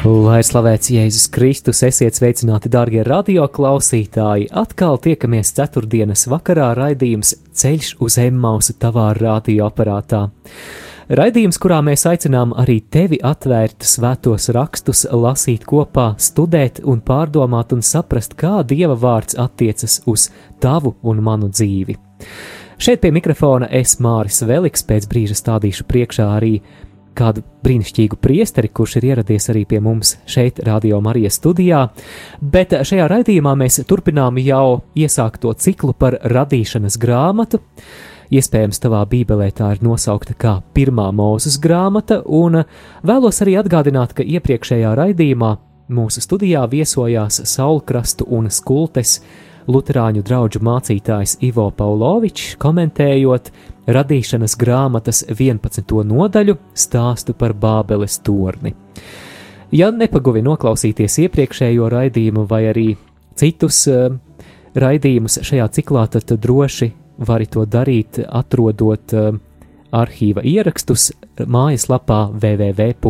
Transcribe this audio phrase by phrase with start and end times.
[0.00, 4.46] Lai slavēts Jēzus Kristus, esiet sveicināti, darbie radioklausītāji!
[4.56, 10.22] Atkal tiekamies ceturtdienas vakarā raidījums Ceļš uz Emmausu tavā radioaparātā.
[11.20, 17.84] Raidījums, kurā mēs aicinām arī tevi atvērt svētos rakstus, lasīt kopā, studēt un pārdomāt un
[17.84, 20.30] saprast, kā Dieva vārds attiecas uz
[20.64, 22.00] tavu un manu dzīvi.
[22.80, 26.54] Šeit pie mikrofona es Māris Veliks pēc brīža stādīšu priekšā arī
[27.16, 31.86] kādu brīnišķīgu priesteri, kurš ir ieradies arī pie mums šeit, Radio Marijas studijā.
[32.40, 37.60] Bet šajā raidījumā mēs turpinām jau iesākto ciklu par radīšanas grāmatu.
[38.30, 42.62] Iespējams, tavā bībelē tā ir nosaukta kā pirmā mūzes grāmata, un
[43.02, 45.56] vēlos arī atgādināt, ka iepriekšējā raidījumā
[45.90, 49.18] mūsu studijā viesojās Saulkrastu un Skultes
[49.70, 53.50] Lutāņu draugu mācītājs Ivo Paulovičs, komentējot
[53.88, 55.84] radīšanas grāmatas 11.
[56.04, 58.74] nodaļu stāstu par Bābeles torni.
[59.72, 62.88] Ja nepaguvi noklausīties iepriekšējo raidījumu vai arī
[63.38, 64.10] citus uh,
[64.74, 66.90] raidījumus šajā ciklā, tad droši
[67.26, 69.38] vari to darīt, atrodot uh,
[69.94, 73.06] arhīva ierakstus mājaslapā www.rml.lv.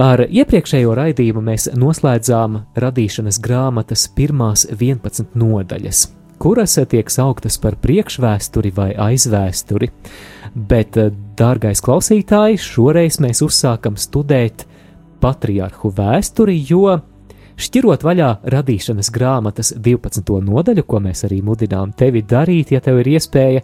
[0.00, 6.06] Ar iepriekšējo raidījumu mēs noslēdzām radīšanas grāmatas pirmās 11 nodaļas,
[6.40, 9.90] kuras tiek sauktas par priekšvēsturi vai aizvēsturi.
[10.54, 10.96] Bet,
[11.38, 14.66] dārgais klausītāji, šoreiz mēs uzsākam studēt
[15.20, 16.98] patriarhu vēsturi, jo
[17.60, 20.38] Šķirot vaļā radīšanas grāmatas 12.
[20.46, 23.60] nodaļu, ko mēs arī mudinām tevi darīt, ja tev ir iespēja,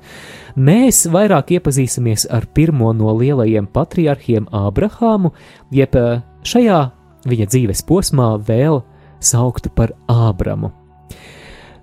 [0.61, 5.33] mēs vairāk iepazīsimies ar pirmo no lielajiem patriarchiem Ābrahāmu,
[5.73, 6.81] jeb eh, šajā
[7.25, 8.83] viņa dzīves posmā vēl
[9.17, 10.86] sauktu par Ābramu.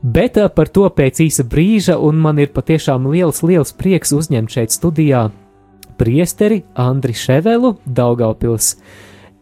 [0.03, 4.51] Bet eh, par to pēc īsa brīža, un man ir patiešām liels, liels prieks uzņemt
[4.51, 5.29] šeit studijā
[5.95, 8.73] priesteri Andri Ševelu, Daugaupils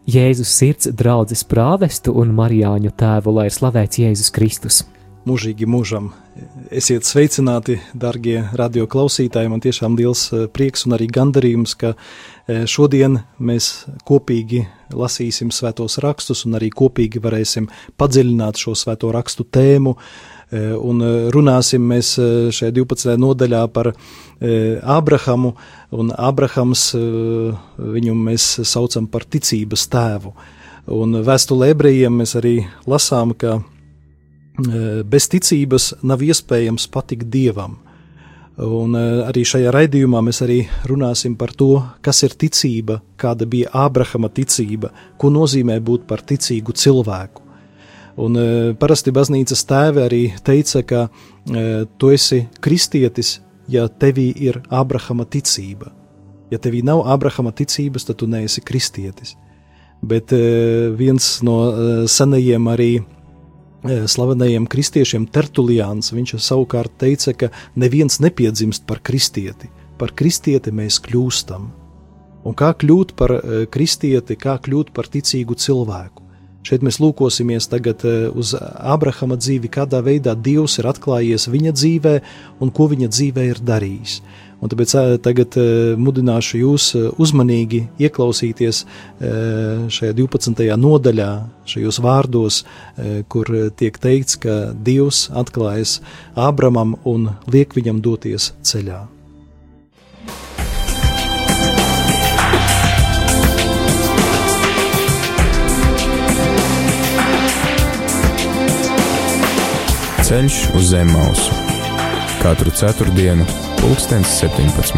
[0.06, 4.82] Jēzus sirds draudzes prāvestu un Marijāņu tēvu, lai ir slavēts Jēzus Kristus.
[5.26, 6.12] Mūžīgi mūžam.
[6.70, 9.50] Esiet sveicināti, darbie radioklausītāji.
[9.50, 13.72] Man tiešām liels eh, prieks un arī gandarījums, ka eh, šodien mēs
[14.06, 14.62] kopīgi
[14.94, 17.66] lasīsim svētos rakstus un arī kopīgi varēsim
[17.98, 19.96] padziļināt šo svēto rakstu tēmu.
[19.98, 21.02] Eh, un
[21.32, 22.14] runāsim mēs
[22.52, 23.16] šajā 12.
[23.20, 23.92] nodaļā par
[24.96, 25.54] Ābrahamu,
[25.96, 26.90] un Ābrahams
[27.78, 30.34] viņu mēs saucam par ticības tēvu.
[30.92, 32.56] Un vēstulē ebrejiem mēs arī
[32.90, 33.60] lasām, ka
[35.08, 37.78] bez ticības nav iespējams patikt dievam.
[38.62, 40.58] Un arī šajā raidījumā mēs arī
[40.90, 41.70] runāsim par to,
[42.04, 47.41] kas ir ticība, kāda bija Ābrahama ticība, ko nozīmē būt par ticīgu cilvēku.
[48.20, 48.36] Un
[48.76, 51.06] parasti baznīcas tēvi arī teica, ka
[51.96, 53.38] tu esi kristietis,
[53.72, 55.92] ja tevī ir Ābrahama ticība.
[56.52, 59.36] Ja tevī nav Ābrahama ticības, tad tu neesi kristietis.
[60.02, 61.56] Bet eh, viens no
[62.10, 62.92] senajiem arī
[63.82, 69.70] slavenajiem kristiešiem, Tertuliāns, viņš savukārt teica, ka neviens nepiedzimst par kristieti.
[69.98, 71.70] Par kristieti mēs kļūstam.
[72.46, 73.34] Un kā kļūt par
[73.74, 76.21] kristieti, kā kļūt par ticīgu cilvēku?
[76.62, 82.14] Šeit mēs lūkosimies tagad eh, uz Abrahama dzīvi, kādā veidā Dievs ir atklājies viņa dzīvē
[82.62, 84.20] un ko viņa dzīvē ir darījis.
[84.62, 86.86] Un tāpēc eh, tagad eh, mudināšu jūs
[87.18, 88.84] uzmanīgi ieklausīties
[89.96, 90.62] šajā 12.
[90.78, 91.30] nodaļā,
[91.68, 92.60] šajos vārdos,
[93.32, 95.98] kur tiek teikts, ka Dievs atklājas
[96.38, 99.02] Ābramam un liek viņam doties ceļā.
[110.32, 111.52] Ceļš uz zem mausu
[112.40, 113.44] katru ceturtdienu,
[113.76, 114.96] pulkstens 17.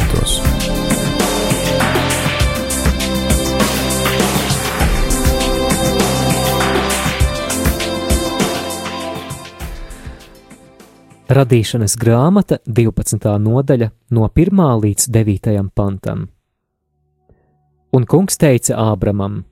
[11.35, 13.27] Radīšanas grāmata 12.
[13.35, 14.63] nodaļa no 1.
[14.87, 15.51] līdz 9.
[15.75, 16.29] pantam.
[17.91, 19.43] Un kungs teica Ābramam: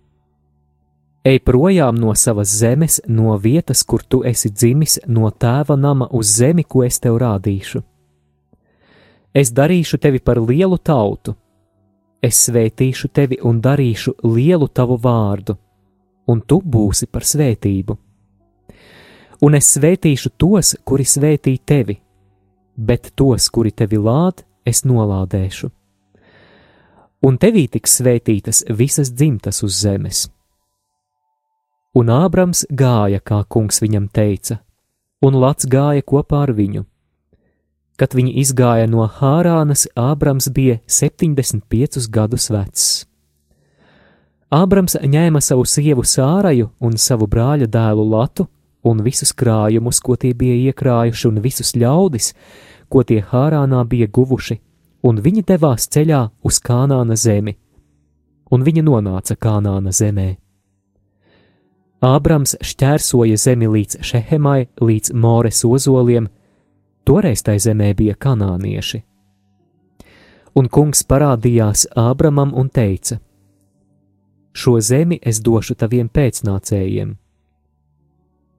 [1.22, 6.32] Ej projām no savas zemes, no vietas, kur tu esi dzimis, no tēva nama uz
[6.38, 7.82] zemi, ko es tev rādīšu.
[9.32, 11.36] Es darīšu tevi par lielu tautu,
[12.22, 15.56] es svētīšu tevi un darīšu lielu tavu vārdu,
[16.26, 17.96] un tu būsi par svētību.
[19.42, 22.00] Un es svētīšu tos, kuri svētī tevi,
[22.76, 25.70] bet tos, kuri tevi lād, es nolādēšu.
[27.22, 30.26] Un tevī tiks svētītas visas dzimtas uz zemes.
[31.92, 34.62] Un Ābrams gāja, kā kungs viņam teica,
[35.20, 36.86] un Lats gāja kopā ar viņu.
[38.00, 42.86] Kad viņi izgāja no Hārānas, Ābrams bija 75 gadus vecs.
[44.48, 48.48] Ābrams ņēma savu sievu Sāraju un savu brāļa dēlu Latu
[48.84, 52.32] un visus krājumus, ko tie bija iekrājuši, un visus ļaudis,
[52.88, 54.58] ko tie Hārānā bija guvuši,
[55.04, 57.56] un viņi devās ceļā uz Kānāna zemi,
[58.50, 60.41] un viņi nonāca Kānāna zemē.
[62.02, 66.26] Ābrams šķērsoja zemi līdz Šehemai, līdz Mores ozoliem,
[67.06, 68.98] toreiz tai zemē bija kanānieši.
[70.58, 73.20] Un kungs parādījās Ābramam un teica:
[74.52, 77.14] šo zemi es došu taviem pēcnācējiem.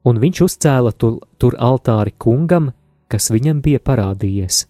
[0.04, 2.72] Un viņš uzcēla tur, tur altāri kungam,
[3.12, 4.66] kas viņam bija parādījies.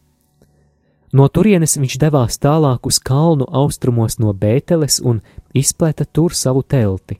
[1.14, 5.22] No turienes viņš devās tālāk uz kalnu austrumos no Bēteles un
[5.54, 7.20] izplēta tur savu telti.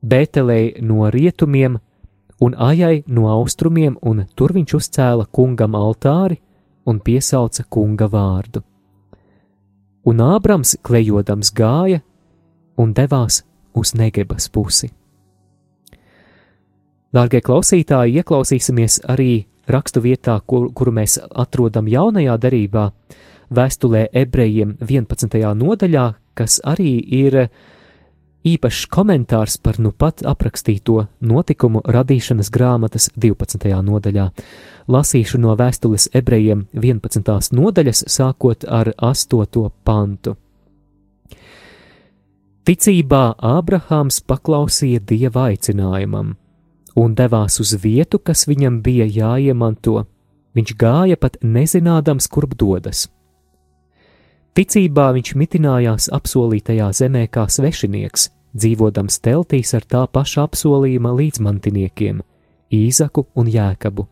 [0.00, 1.78] Bētelei no rietumiem
[2.40, 6.40] un ajai no austrumiem, un tur viņš uzcēla kungam altāri
[6.88, 8.62] un piesauca kunga vārdu.
[10.08, 12.00] Un Ābrams klejodams gāja
[12.80, 13.42] un devās
[13.76, 14.88] uz Negebas pusi.
[17.10, 22.84] Dārgie klausītāji, ieklausīsimies arī rakstu vietā, kur, kuru mēs atrodam jaunajā derībā,
[23.50, 25.40] vēstulē ebrejiem 11.
[25.58, 26.06] nodaļā,
[26.38, 27.48] kas arī ir
[28.46, 33.68] īpašs komentārs par nu pat aprakstīto notikumu radīšanas grāmatas 12.
[33.84, 34.28] nodaļā.
[34.88, 37.52] Lasīšu no vēstules ebrejiem 11.
[37.52, 39.70] nodaļas, sākot ar 8.
[39.84, 40.36] pantu.
[42.64, 46.36] Ticībā Ābrahāms paklausīja dieva aicinājumam
[47.00, 50.04] un devās uz vietu, kas viņam bija jāiemanto.
[50.56, 53.06] Viņš gāja pat nezinādams, kurp dodas.
[54.50, 62.22] Ticībā viņš mitinājās apsolītajā zemē kā svešinieks, dzīvodams teltīs ar tā paša apsolījuma līdzmantiniekiem-
[62.82, 64.06] Īzaku un Jēkabu.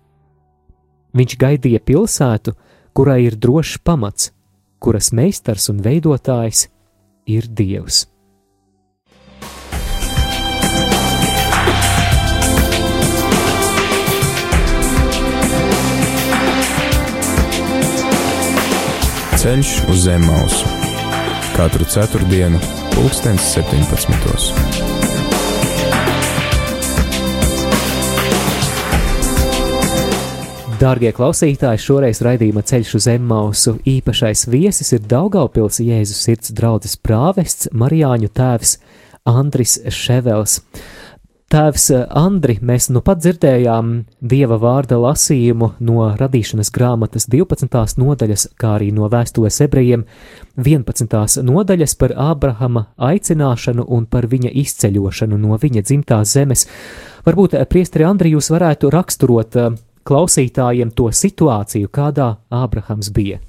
[1.15, 2.55] Viņš gaidīja pilsētu,
[2.95, 4.31] kurai ir drošs pamats,
[4.79, 6.69] kuras meistars un veidotājs
[7.27, 8.07] ir Dievs.
[19.39, 20.67] Ceļš uz zem mausu
[21.55, 22.59] katru ceturtdienu,
[22.91, 24.17] pulkstens 17.
[30.83, 37.71] Dārgie klausītāji, šoreiz raidījuma ceļš uz Zemmausu īpašais viesis ir Daugaupils Jēzus sirds draudzes prāvests
[37.71, 38.81] Marijāņu tēvs
[39.23, 40.65] Andris Ševels.
[41.49, 47.97] Tēvs Andri, mēs nu pat dzirdējām dieva vārda lasījumu no radīšanas grāmatas 12.
[48.03, 50.03] nodaļas, kā arī no vēstules ebrejiem
[50.61, 51.41] 11.
[51.49, 56.67] nodaļas par Ābrahama aicināšanu un par viņa izceļošanu no viņa dzimtās zemes.
[57.25, 59.71] Varbūt, eh, priesteri Andri, jūs varētu raksturot eh,
[60.05, 63.41] klausītājiem to situāciju, kādā Ābrahams bija.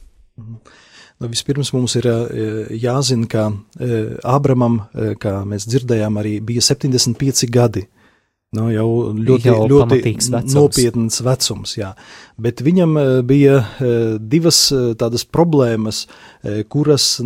[1.19, 2.05] Nu, vispirms mums ir
[2.79, 3.49] jāzina, ka
[4.23, 4.77] Ābramam,
[5.19, 7.83] kā mēs dzirdējām, arī bija 75 gadi.
[8.55, 10.55] Nu, jau ļoti, jau ļoti vecums.
[10.55, 11.91] nopietns vecums, jā.
[12.41, 12.95] Bet viņam
[13.27, 13.59] bija
[14.17, 14.63] divas
[14.97, 16.07] tādas problēmas,
[16.71, 17.19] kuras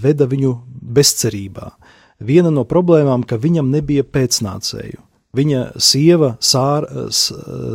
[0.00, 0.54] veda viņu
[0.96, 1.68] bezcerībā.
[2.24, 5.02] Viena no problēmām, ka viņam nebija pēcnācēju.
[5.30, 7.04] Viņa sieva, Sāra,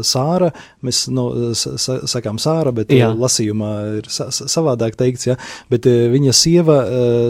[0.04, 0.50] Sāra
[0.84, 3.08] mēs no, sakām Sāra, bet jā.
[3.16, 3.72] lasījumā
[4.02, 5.38] ir savādāk teikts, ja,
[5.72, 6.78] bet viņa sieva,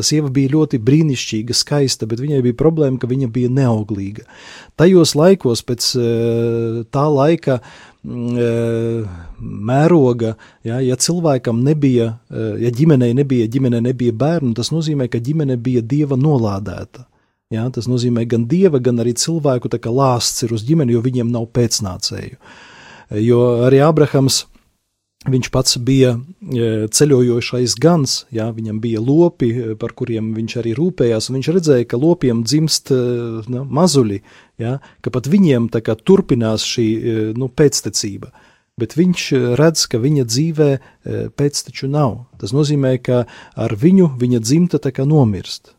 [0.02, 4.26] sieva bija ļoti brīnišķīga, skaista, bet viņai bija problēma, ka viņa bija neauglīga.
[4.82, 5.94] Tajos laikos, pēc
[6.90, 7.62] tā laika
[9.70, 15.62] mēroga, ja, ja cilvēkam nebija, ja ģimenei nebija, ģimenei nebija bērnu, tas nozīmē, ka ģimene
[15.62, 17.06] bija dieva nolādēta.
[17.54, 21.46] Ja, tas nozīmē gan dieva, gan arī cilvēku lāsts ir uz ģimeni, jo viņiem nav
[21.54, 22.40] pēcnācēju.
[23.22, 24.48] Jo arī Abrahams,
[25.30, 30.74] viņš pats bija e, ceļojošais gans, ja, viņam bija lopi, e, par kuriem viņš arī
[30.78, 32.98] rūpējās, viņš redzēja, ka lopiem dzimst e,
[33.54, 34.20] nu, mazuļi,
[34.62, 36.90] ja, ka pat viņiem kā, turpinās šī
[37.38, 38.34] nu, pēctecība
[38.76, 40.66] bet viņš redz, ka viņa dzīvē
[41.40, 42.26] pēcteču nav.
[42.42, 43.22] Tas nozīmē, ka
[43.56, 45.75] ar viņu viņa dzimta tā kā nomirst.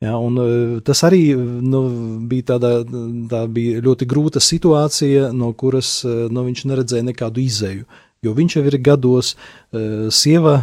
[0.00, 1.82] Ja, un, e, tas arī nu,
[2.28, 2.70] bija, tāda,
[3.28, 7.84] tā bija ļoti grūta situācija, no kuras e, nu, viņš neredzēja nekādu izēju.
[8.24, 10.62] Jo viņš jau ir gados, e, sieva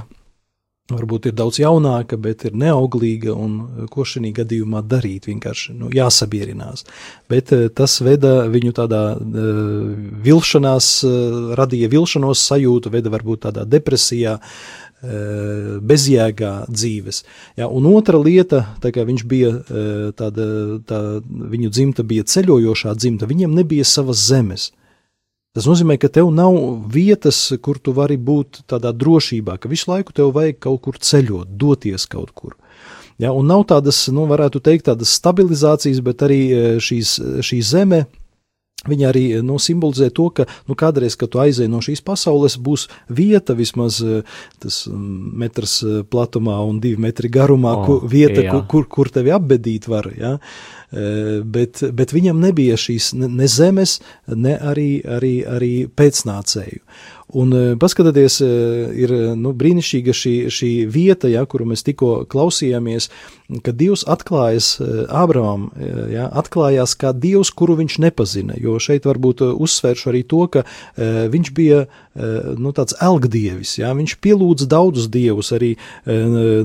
[0.90, 3.36] varbūt ir daudz jaunāka, bet ir neauglīga,
[3.94, 6.88] ko šajā gadījumā darīt, vienkārši nu, jāsabierinās.
[7.30, 9.02] Bet tas veda viņu tādā
[10.24, 10.90] vilšanās,
[11.60, 17.22] radīja vilšanos sajūtu, veda varbūt tādā depresijā, uh, bezjēgā dzīves.
[17.60, 19.52] Ja, un otra lieta, tā kā viņš bija
[20.18, 20.48] tāda,
[20.90, 24.72] tā, viņu dzimta bija ceļojošā dzimta, viņiem nebija savas zemes.
[25.58, 26.54] Tas nozīmē, ka tev nav
[26.94, 31.56] vietas, kur tu vari būt tādā drošībā, ka visu laiku tev vajag kaut kur ceļot,
[31.58, 32.54] doties kaut kur.
[33.18, 38.04] Ja, un nav tādas, nu, varētu teikt, tādas stabilizācijas, bet arī e, šīs, šī zeme,
[38.88, 42.88] Viņa arī nu, simbolizē to, ka nu, kādreiz, kad tu aizej no šīs pasaules, būs
[43.10, 44.22] vieta vismaz e,
[44.64, 48.56] tas metrs e, platumā un divi metri garumā, oh, kur, vieta, jā.
[48.56, 50.12] kur, kur, kur tevi apbedīt var.
[50.18, 50.38] Ja?
[50.88, 53.98] Bet, bet viņam nebija šīs ne zemes,
[54.32, 56.80] ne arī, arī, arī pēcnācēju.
[57.36, 58.38] Un paskatieties,
[58.96, 63.10] ir nu, brīnišķīga šī, šī vieta, ja, kuru mēs tikko klausījāmies,
[63.66, 64.70] kad Dievs atklājas
[65.12, 65.66] Ābramam,
[66.12, 68.56] ja, atklājās kā Dievs, kuru viņš nepazina.
[68.56, 70.64] Jo šeit varbūt uzsvēršu arī to, ka
[71.36, 71.84] viņš bija
[72.58, 75.76] nu, tāds elgdievis, ja, viņš pielūdza daudzus dievus, arī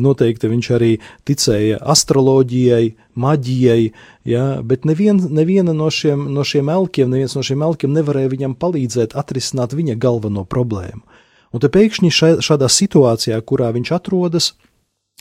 [0.02, 0.92] noteikti viņš arī
[1.28, 3.90] ticēja astroloģijai, maģijai,
[4.28, 8.56] ja, bet nevien, neviena no šiem, no šiem elkiem, neviens no šiem elkiem nevarēja viņam
[8.61, 11.04] palīdzēt atrisināt viņa galveno problēmu.
[11.52, 14.52] Un te pēkšņi šādā situācijā, kurā viņš atrodas,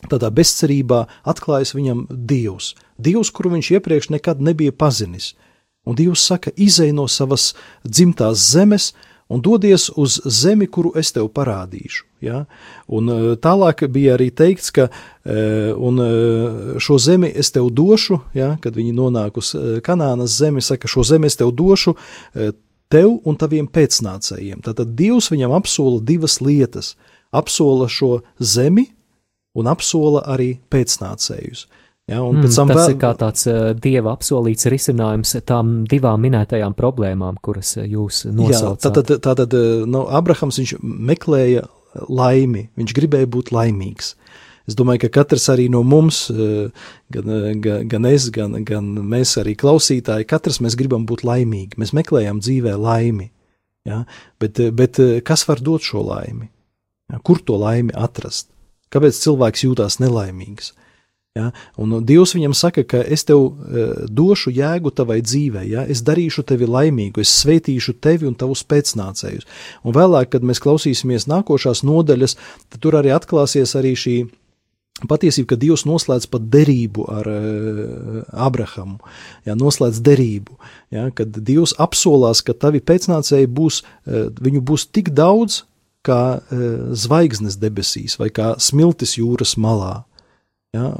[0.09, 2.73] tādā bezcerībā, atklājas viņam Dievs.
[2.97, 5.33] Dievs, kuru viņš iepriekš nekad nebija pazinis.
[5.85, 7.51] Un Dievs saka, izej no savas
[7.83, 8.91] dzimtās zemes,
[9.31, 12.05] un dodies uz zemi, kuru es tev parādīšu.
[12.25, 12.43] Ja?
[12.91, 18.19] Un e, tālāk bija arī teikts, ka e, un, e, šo zemi es tev došu,
[18.37, 18.53] ja?
[18.61, 19.53] kad viņi nonāk uz
[19.85, 21.95] Kanānas zemi, saka, šo zemi es tev došu
[22.91, 24.59] tev un taviem pēcnācējiem.
[24.65, 26.95] Tātad Dievs viņam apsola divas lietas.
[27.31, 28.89] Apsola šo zemi
[29.55, 31.69] un apsola arī pēcnācējus.
[32.11, 32.81] Ja, mm, tas vēl...
[32.91, 38.83] ir kā tāds uh, dieva apsolīts risinājums tām divām minētajām problēmām, kuras jūs nosaucāt.
[38.83, 39.55] Jā, tātad, tātad
[39.87, 41.63] nu, Abrahams viņš meklēja
[42.11, 44.15] laimi, viņš gribēja būt laimīgs.
[44.69, 47.31] Es domāju, ka katrs arī no mums, gan,
[47.63, 51.79] gan, gan es, gan, gan mēs arī klausītāji, katrs mēs gribam būt laimīgi.
[51.81, 53.31] Mēs meklējam dzīvē laimi.
[53.89, 54.03] Ja?
[54.39, 56.51] Bet, bet kas var dot šo laimi?
[57.11, 57.19] Ja?
[57.25, 58.51] Kur to laimi atrast?
[58.93, 60.73] Kāpēc cilvēks jūtās nelaimīgs?
[61.39, 61.53] Ja?
[61.79, 65.85] Un Dievs viņam saka, ka es tev uh, došu jēgu tavai dzīvei, ja?
[65.87, 69.47] es darīšu tevi laimīgu, es svētīšu tevi un tavus pēcnācējus.
[69.87, 72.35] Un vēlāk, kad mēs klausīsimies nākošās nodaļas,
[72.67, 74.17] tad tur arī atklāsies arī šī
[75.07, 78.99] patiesība, ka Dievs noslēdz pat derību ar uh, Abrahamu,
[79.47, 79.55] ja?
[79.55, 80.59] noslēdz derību,
[80.91, 81.07] ja?
[81.15, 85.63] kad Dievs apsolās, ka tavi pēcnācēji būs, uh, viņu būs tik daudz,
[86.03, 90.01] kā uh, zvaigznes debesīs vai kā smiltis jūras malā.
[90.71, 90.95] Ja,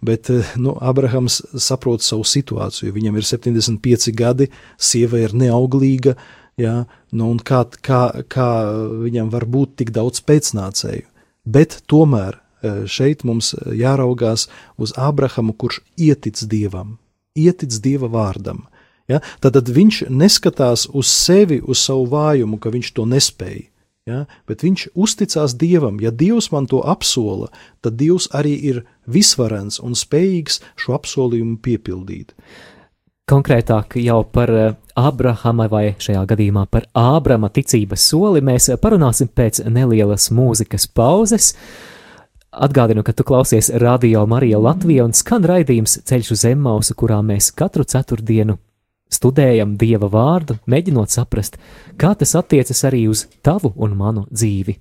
[0.00, 2.94] bet eh, nu, Abrahams saprot savu situāciju.
[2.94, 4.46] Viņam ir 75 gadi,
[4.80, 6.14] sieva ir neauglīga.
[6.60, 8.00] Ja, nu, kā, kā,
[8.32, 8.48] kā
[9.04, 11.04] viņam var būt tik daudz pēcnācēju?
[11.44, 14.46] Bet tomēr eh, šeit mums jāraugās
[14.80, 16.96] uz Abrahamu, kurš ietic dievam,
[17.36, 18.64] ietic dieva vārdam.
[19.10, 19.20] Ja?
[19.44, 23.68] Tad, tad viņš neskatās uz sevi, uz savu vājumu, ka viņš to nespēja.
[24.08, 24.24] Ja?
[24.48, 26.00] Bet viņš uzticās Dievam.
[26.02, 27.50] Ja Dievs man to apsola,
[27.84, 32.34] tad Dievs arī ir visvarens un spējīgs šo apsolījumu piepildīt.
[33.30, 39.62] Konkrētāk jau par eh, Abrahama vai šajā gadījumā par Ābrama ticības soli mēs parunāsim pēc
[39.70, 41.52] nelielas mūzikas pauzes.
[42.50, 47.52] Atgādinu, ka tu klausies Radio Marija Latvija un skan raidījums Ceļš uz Zemmausu, kurā mēs
[47.54, 48.58] katru ceturtdienu
[49.10, 51.58] studējam Dieva vārdu, mēģinot saprast,
[52.00, 54.78] kā tas attiecas arī uz tavu un manu dzīvi.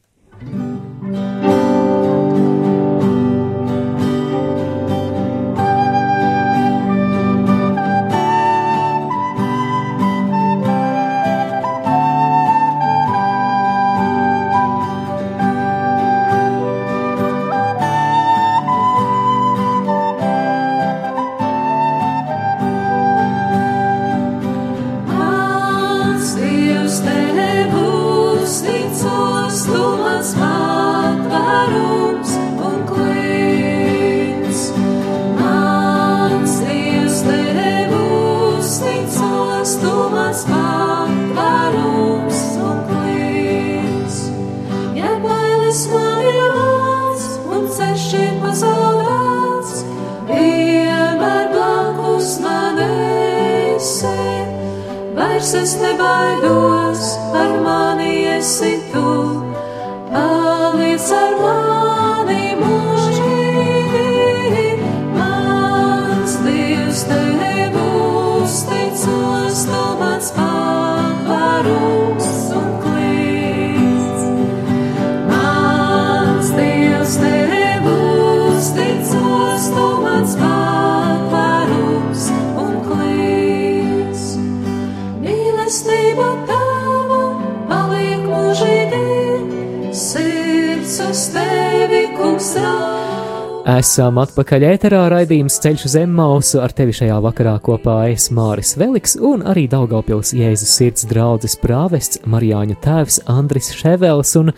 [93.89, 99.15] Esam atpakaļ ēterā raidījums Ceļš uz Emmausu ar tevi šajā vakarā kopā es Māris Veliks
[99.17, 104.53] un arī Daugaupils Jēzus sirds draudzes prāvests Marijāņa tēvs Andris Ševels un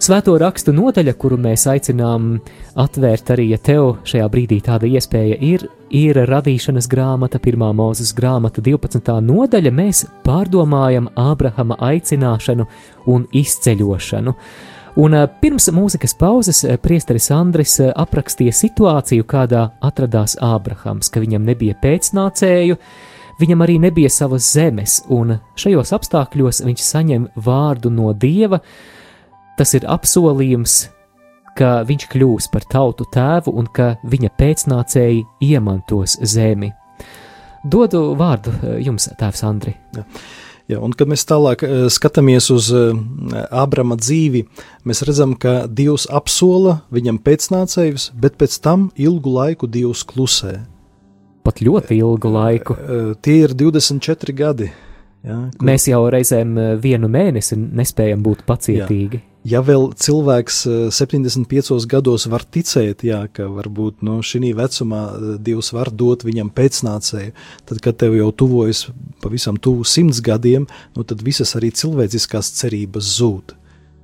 [0.00, 2.30] Svēto rakstu nodaļa, kuru mēs aicinām
[2.80, 8.64] atvērt arī, ja tev šajā brīdī tāda iespēja ir, ir radīšanas grāmata, pirmā mūzes grāmata,
[8.64, 9.12] 12.
[9.28, 9.74] nodaļa.
[9.76, 12.64] Mēs pārdomājam Ābrahama aicināšanu
[13.12, 14.38] un izceļošanu.
[14.98, 22.78] Un pirms mūzikas pauzes priesteris Andris aprakstīja situāciju, kādā atradās Ābrahams, ka viņam nebija pēcnācēju,
[23.40, 28.58] viņam arī nebija savas zemes, un šajos apstākļos viņš saņem vārdu no Dieva,
[29.60, 30.86] Tas ir apsolījums,
[31.58, 36.70] ka viņš kļūs par tautu tēvu un ka viņa pēcnācēji iemantos zemi.
[37.60, 39.74] Dodu vārdu eh, jums, Tēvs Andri.
[39.92, 40.06] Ja.
[40.70, 42.92] Ja, un, kad mēs tālāk uh, skatāmies uz uh,
[43.50, 44.44] Ābrama dzīvi,
[44.86, 50.60] mēs redzam, ka Dievs apsola viņam pēcnācējus, bet pēc tam ilgu laiku Dievs klusē.
[51.42, 52.76] Pat ļoti ilgu laiku.
[52.76, 54.70] Uh, tie ir 24 gadi.
[55.26, 55.66] Ja, kur...
[55.68, 59.20] Mēs jau reizēm vienu mēnesi nespējam būt pacietīgi.
[59.20, 60.62] Ja ja vēl cilvēks
[60.92, 65.92] 75 eh, gados var ticēt, jā, ka varbūt no nu, šī vecumā eh, Dievs var
[65.92, 67.32] dot viņam pēcnācēju,
[67.68, 68.86] tad, kad tev jau tuvojas
[69.22, 73.56] pavisam tuvu simts gadiem, nu, tad visas arī cilvēciskās cerības zūd.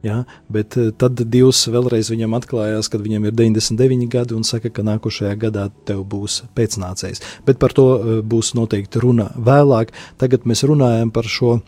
[0.04, 4.70] Ja, bet eh, tad Dievs vēlreiz viņam atklājās, kad viņam ir 99 gadi, un saka,
[4.70, 7.22] ka nākošajā gadā tev būs pēcnācējs.
[7.48, 7.86] Bet par to
[8.26, 9.94] būs noteikti runa vēlāk.
[10.20, 11.58] Tagad mēs runājam par šo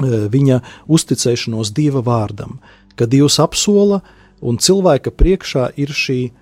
[0.00, 2.60] viņa uzticēšanos Dieva vārdam.
[2.96, 4.00] Ka Dievs apsola
[4.40, 6.32] un cilvēka priekšā ir šī e,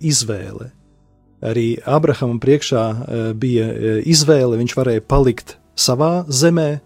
[0.00, 0.70] izvēle.
[1.44, 3.68] Arī Abrahamam priekšā e, bija
[4.08, 6.80] izvēle, viņš varēja palikt savā zemē,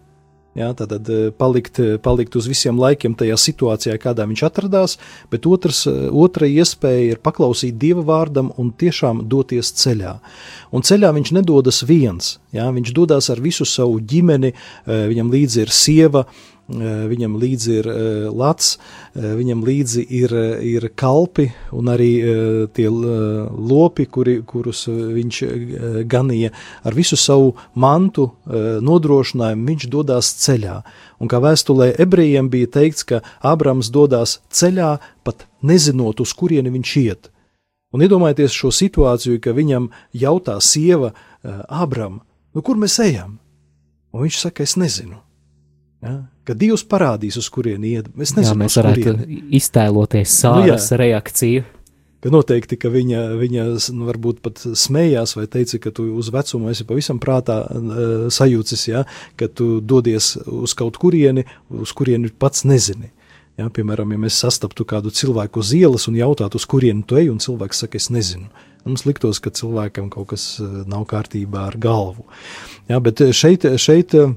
[0.59, 1.07] Ja, tad
[1.39, 4.97] palikt, palikt uz visiem laikiem tajā situācijā, kādā viņš atradās,
[5.31, 10.17] bet otrs, otra iespēja ir paklausīt Dieva vārdam un tiešām doties ceļā.
[10.75, 14.51] Un ceļā viņš nedodas viens, ja, viņš dodas ar visu savu ģimeni,
[14.91, 18.79] viņam līdzi ir sieva, Eh, viņam līdzi ir eh, lats,
[19.15, 22.11] eh, viņam līdzi ir, ir kalpi un arī
[22.75, 25.41] tie lopi, kuri, kurus viņš
[26.11, 26.53] ganīja
[26.85, 30.81] ar visu savu mantu nodrošinājumu, viņš dodās ceļā.
[31.21, 36.97] Un kā vēstulē ebrejiem bija teikts, ka Abrams dodās ceļā, pat nezinot, uz kurieni viņš
[37.03, 37.31] iet.
[37.93, 42.21] Un iedomājieties šo situāciju, ka viņam jautā sieva Abram,
[42.55, 43.39] nu kur mēs ejam?
[44.13, 45.19] Un viņš saka, es nezinu.
[46.03, 46.15] Ja?
[46.51, 48.09] Ka Dievs parādīs, uz kurieni iet.
[48.19, 49.13] Es nezinu, jā, mēs varētu
[49.55, 51.63] iztēloties sāras nu, reakciju.
[52.21, 56.73] Ka noteikti, ka viņa, viņa nu, varbūt pat smējās vai teica, ka tu uz vecumu
[56.73, 59.05] esi pavisam prātā uh, sajūcis, ja,
[59.39, 63.13] ka tu dodies uz kaut kurieni, uz kurieni pats nezini.
[63.61, 67.31] Ja, piemēram, ja mēs sastaptu kādu cilvēku uz ielas un jautātu, uz kurieni tu ej,
[67.31, 68.51] un cilvēks saka, es nezinu.
[68.83, 70.51] Mums liktos, ka cilvēkam kaut kas
[70.91, 72.27] nav kārtībā ar galvu.
[72.91, 74.29] Ja, bet šeit, šeit E,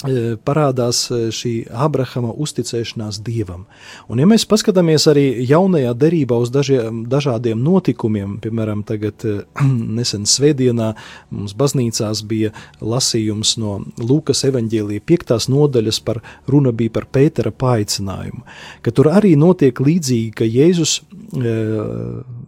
[0.00, 3.66] parādās e, šī Abrahama uzticēšanās dievam.
[4.08, 9.36] Un, ja mēs paskatāmies arī jaunajā derībā uz dažiem, dažādiem notikumiem, piemēram, tagad e,
[9.98, 10.94] nesen svētdienā
[11.30, 18.46] mums baznīcās bija lasījums no Lūkas evaņģēlīja piektās nodaļas par runa bija par Pētera paaicinājumu,
[18.80, 21.00] ka tur arī notiek līdzīgi, ka Jēzus
[21.36, 21.56] e,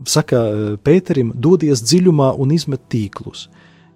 [0.08, 0.46] saka
[0.84, 3.50] Pēterim dodies dziļumā un izmet tīklus.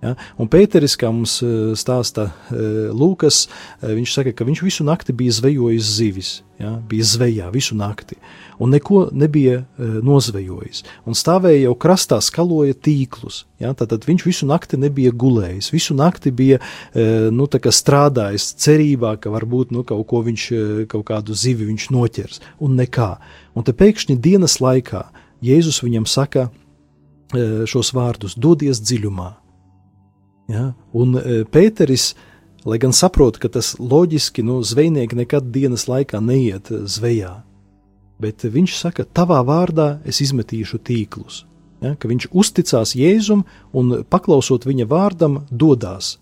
[0.07, 0.14] Ja?
[0.40, 5.14] Un Pēteris, kā mums eh, stāsta eh, Lūkas, eh, viņš saka, ka viņš visu nakti
[5.16, 6.77] bija zvejojis zivis, ja?
[6.88, 8.19] bija zvejā visu nakti,
[8.62, 10.85] un neko nebija nozvejojis.
[11.09, 13.42] Un stāvēja jau krastā, skaloja tīklus.
[13.61, 13.75] Ja?
[13.77, 16.61] Tad viņš visu nakti nebija gulējis, visu nakti bija
[16.95, 20.49] nu, strādājis cerībā, ka varbūt nu, kaut, viņš,
[20.92, 23.11] kaut kādu zivi viņš noķers, un nekā.
[23.57, 25.05] Un te pēkšņi dienas laikā
[25.45, 26.49] Jēzus viņam saka
[27.69, 29.35] šos vārdus: dodies dziļumā
[30.51, 30.71] Ja?
[30.95, 32.15] Un e, Pēteris,
[32.67, 37.33] lai gan saprot, ka tas loģiski, nu, zvejnieki nekad dienas laikā neiet e, zvejā,
[38.23, 41.45] bet viņš saka, tavā vārdā es izmetīšu tīklus.
[41.83, 41.97] Ja?
[41.99, 43.45] Ka viņš uzticās Jēzum
[43.77, 46.17] un paklausot viņa vārdam, dodas.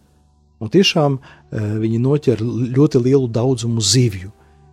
[0.62, 2.40] Un tiešām e, viņi noķer
[2.78, 4.32] ļoti lielu daudzumu zivju.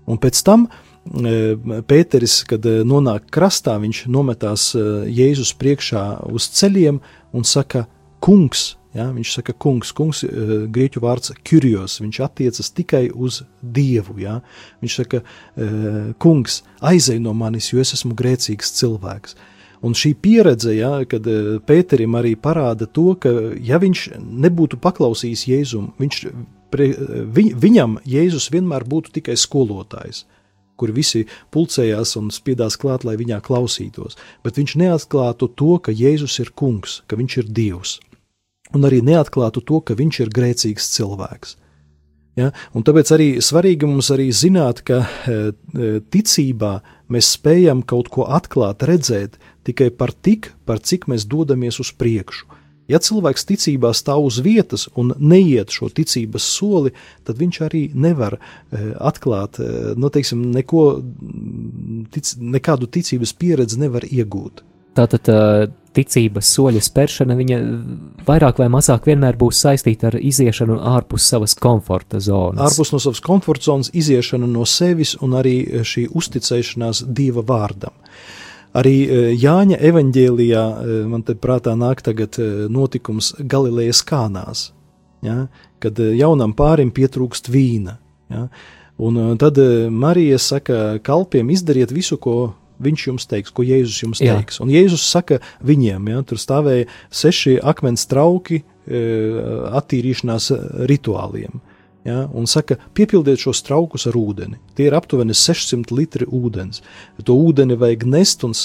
[0.10, 4.68] Un pēc tam Pēteris, kad nonāk krastā, viņš nometās
[5.10, 7.00] Jēzus priekšā uz ceļiem
[7.34, 7.88] un saka:
[8.22, 14.20] Kungs, Ja, viņš saka, kungs, kungs, eh, grieķu vārds kurijos, viņš attiecas tikai uz dievu.
[14.20, 14.42] Ja.
[14.82, 15.22] Viņš saka,
[15.56, 19.36] eh, kungs, aizej no manis, jo es esmu grēcīgs cilvēks.
[19.82, 25.48] Un šī pieredze, ja, kad eh, Pēterim arī parāda to, ka ja viņš nebūtu paklausījis
[25.48, 26.28] Jēzum, viņš,
[26.70, 26.92] pre,
[27.32, 30.26] vi, viņam Jēzus vienmēr būtu tikai skolotājs
[30.82, 36.40] kur visi pulcējās un spiedās klāt, lai viņā klausītos, bet viņš neatklātu to, ka Jēzus
[36.42, 38.00] ir kungs, ka viņš ir Dievs,
[38.76, 41.58] un arī neatklātu to, ka viņš ir grēcīgs cilvēks.
[42.40, 42.52] Ja?
[42.78, 46.78] Un tāpēc arī svarīgi mums arī zināt, ka e, e, ticībā
[47.12, 52.48] mēs spējam kaut ko atklāt, redzēt tikai par tik, par cik mēs dodamies uz priekšu.
[52.90, 56.92] Ja cilvēks ticībā stāv uz vietas un neiet šo ticības soli,
[57.28, 58.42] tad viņš arī nevar e,
[59.00, 59.62] atklāt,
[59.96, 60.86] nu, teiksim, neko,
[62.12, 64.66] tic, nekādu ticības pieredzi nevar iegūt.
[64.98, 65.30] Tātad
[65.96, 67.58] ticības soļa spēršana, viņa
[68.28, 72.64] vairāk vai mazāk vienmēr būs saistīta ar iziešanu ārpus savas komforta zonas.
[72.72, 75.56] Ārpus no savas komforta zonas, iziešana no sevis un arī
[75.88, 77.96] šī uzticēšanās Dieva vārdam.
[78.78, 78.96] Arī
[79.36, 80.66] Jāņa evanģēlijā
[81.12, 82.40] man te prātā nāk tagad
[82.72, 84.70] notikums Galilejas kānās,
[85.26, 85.50] ja,
[85.84, 87.98] kad jaunam pārim pietrūkst vīna.
[88.32, 88.46] Ja,
[88.96, 89.60] un tad
[89.92, 94.60] Marija saka kalpiem izdariet visu, ko viņš jums teiks, ko Jēzus jums teiks.
[94.60, 94.66] Jā.
[94.66, 99.04] Un Jēzus saka viņiem, ja, tur stāvēja seši akmens trauki e,
[99.82, 100.52] attīrīšanās
[100.92, 101.62] rituāliem.
[102.02, 104.58] Ja, un saka, piepildiet šos traukus ar ūdeni.
[104.74, 106.82] Tie ir aptuveni 600 litri ūdens.
[107.28, 108.56] To ūdeni vajag nest, un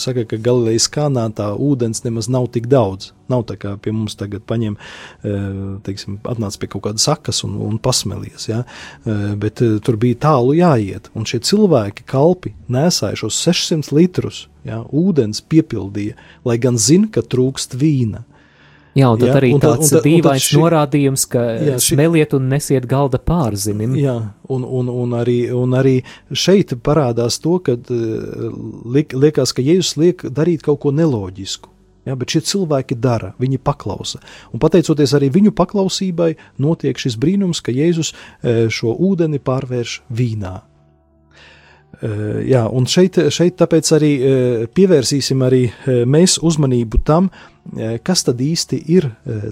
[0.00, 3.10] saka, ka Galilejas kanā tā ūdens nemaz nav tik daudz.
[3.28, 4.78] Nav tā kā pie mums tagad paņem,
[5.20, 5.34] e,
[5.84, 8.48] teiksim, atnāc pie kaut kādas sakas un, un pasmelies.
[8.48, 8.62] Ja?
[9.04, 14.80] E, bet tur bija tālu jāiet, un šie cilvēki, kalpi, nesāja šos 600 litrus ja,
[14.88, 16.16] ūdens, piepildīja,
[16.48, 18.24] lai gan zina, ka trūkst vīna.
[18.98, 21.94] Jā, un tad jā, arī un tāds un, un, dīvains šī, norādījums, ka jā, šī,
[21.94, 23.94] smeliet un nesiet galda pārzinim.
[23.98, 24.16] Jā,
[24.50, 25.98] un, un, un, arī, un arī
[26.32, 28.46] šeit parādās to, ka eh,
[28.96, 31.70] liek, liekas, ka Jēzus liek darīt kaut ko neloģisku.
[32.08, 34.22] Ja, bet šie cilvēki dara, viņi paklausa.
[34.56, 36.32] Un pateicoties arī viņu paklausībai,
[36.64, 40.54] notiek šis brīnums, ka Jēzus eh, šo ūdeni pārvērš vīnā.
[41.98, 44.10] Eh, jā, un šeit, šeit tāpēc arī
[44.74, 45.62] pievērsīsim arī
[46.08, 47.30] mēs uzmanību tam,
[48.04, 49.10] kas tad īsti ir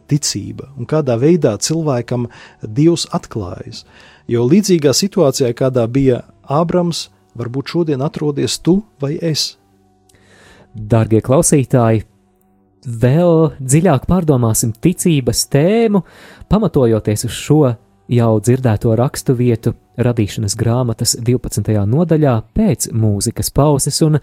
[0.09, 2.29] ticība un kādā veidā cilvēkam
[2.63, 3.85] Dievs atklājas.
[4.27, 9.55] Jo līdzīgā situācijā, kādā bija Ābrams, varbūt šodien atrodies tu vai es.
[10.77, 12.05] Darbie klausītāji,
[12.87, 16.03] vēl dziļāk pārdomāsim ticības tēmu,
[16.51, 17.61] pamatojoties uz šo
[18.13, 21.73] jau dzirdēto rakstu vietu radīšanas grāmatas 12.
[21.91, 24.21] nodaļā pēc mūzikas pauzes, un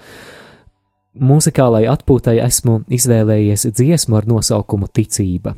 [1.20, 5.56] mūzikālai atpūtai esmu izvēlējies dziesmu ar nosaukumu Ticība.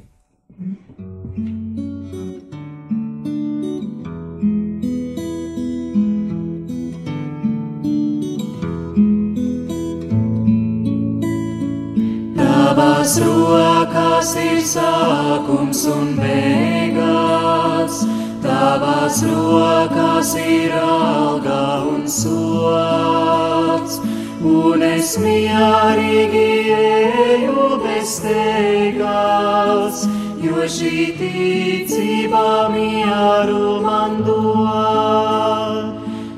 [12.35, 18.01] Tavās rokās ir sākums un beigas,
[18.43, 21.63] tavās rokās ir alga
[21.93, 24.01] un sots,
[24.45, 30.03] un es mierīgi eju bez teigas,
[30.43, 35.85] jo šī ticība mieru man dod.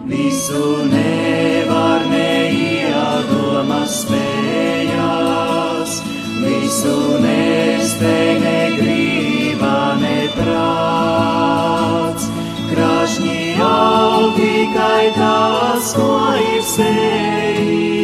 [0.07, 5.91] Visu nevar neiedomas spējas,
[6.45, 11.17] visu nespēj negrība neprāts.
[12.71, 17.96] Krašņi jau tikai tas, ko ir sējis,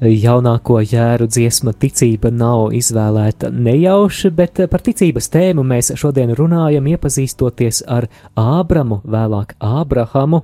[0.00, 7.82] jaunāko jēru dziesma ticība nav izvēlēta nejauši, bet par ticības tēmu mēs šodien runājam, iepazīstoties
[7.88, 10.42] ar Ābramu, vēlāk Ābrahamu,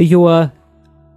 [0.00, 0.24] jo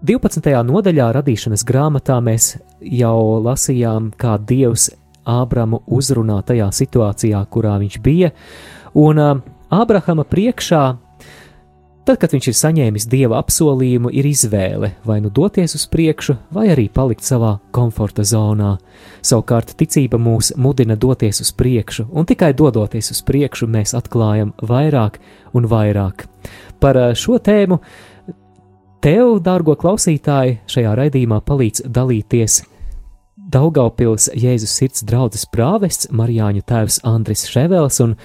[0.03, 0.51] 12.
[0.67, 4.89] nodaļā radīšanas grāmatā mēs jau lasījām, kā Dievs
[5.29, 8.31] Ābramu uzrunā tajā situācijā, kurā viņš bija,
[8.97, 9.19] un
[9.69, 10.83] Ābrahama priekšā
[12.09, 16.63] Tad, kad viņš ir saņēmis dieva apsolījumu, ir izvēle vai nu doties uz priekšu, vai
[16.73, 18.71] arī palikt savā komforta zonā.
[19.21, 25.19] Savukārt ticība mūs mudina doties uz priekšu, un tikai dodoties uz priekšu mēs atklājam vairāk
[25.53, 26.25] un vairāk.
[26.81, 27.77] Par šo tēmu
[29.05, 32.63] Tev, dārgo klausītāji, šajā raidījumā palīdz dalīties
[33.49, 38.17] Daugaupils Jēzus sirds draudzes prāvests Marijāņu tēvs Andris Ševels un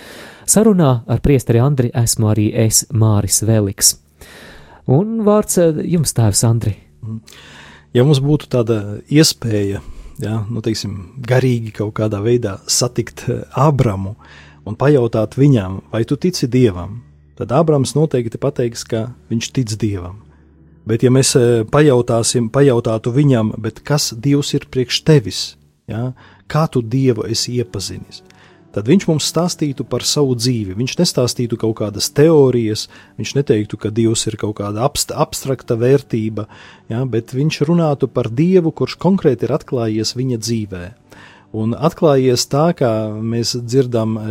[0.47, 3.95] sarunā ar priesteri Andri esmu arī es Māris Veliks.
[4.91, 6.77] Un vārds eh, jums, tēvs Andri.
[7.95, 8.79] Ja mums būtu tāda
[9.13, 9.81] iespēja,
[10.21, 14.17] ja, nu, teiksim, garīgi kaut kādā veidā satikt eh, Abramu
[14.65, 17.03] un pajautāt viņam, vai tu tici Dievam,
[17.39, 20.21] tad Abrams noteikti pateiks, ka viņš tic Dievam.
[20.85, 23.55] Bet, ja mēs eh, pajautāsim, pajautātu viņam,
[23.85, 25.43] kas Dievs ir priekš tevis,
[25.89, 26.13] ja?
[26.51, 28.21] kā tu Dievu esi iepazinis,
[28.75, 30.77] tad viņš mums stāstītu par savu dzīvi.
[30.79, 32.89] Viņš nestāstītu kaut kādas teorijas,
[33.21, 36.49] viņš neteiktu, ka Dievs ir kaut kāda abst, abstrakta vērtība,
[36.93, 37.05] ja?
[37.09, 40.85] bet viņš runātu par Dievu, kurš konkrēti ir atklājies viņa dzīvē.
[41.55, 44.29] Un atklājies tā, kā mēs dzirdam eh,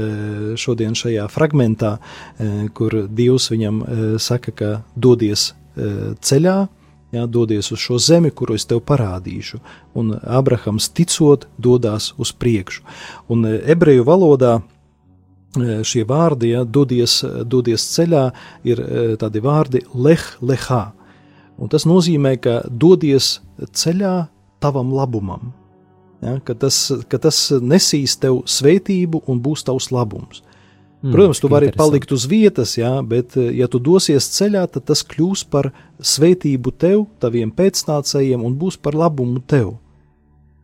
[0.60, 1.95] šodien šajā fragmentā,
[2.36, 3.84] eh, kur Dievs viņam
[4.19, 6.58] saka, ka dodies E, ceļā,
[7.13, 9.62] jā, dodies uz šo zemi, kuru es tev parādīšu.
[9.99, 12.84] Un Abrahams ticot, dodas uz priekšu.
[13.34, 18.28] Un e, ebreju valodā e, šie vārdi, ja, dodies, dodies ceļā,
[18.67, 18.84] ir
[19.21, 20.86] tādi vārdi leh, lehā.
[21.62, 24.15] Un tas nozīmē, ka dodies ceļā
[24.63, 25.54] tavam labumam.
[26.23, 26.78] Ja, ka, tas,
[27.12, 30.39] ka tas nesīs tev svētību un būs tavs labums.
[31.04, 34.86] Mm, Protams, tu vari palikt uz vietas, jā, bet, eh, ja tu dosies ceļā, tad
[34.88, 39.74] tas kļūs par svētību tev, taviem pēcnācējiem un būs par labumu tev.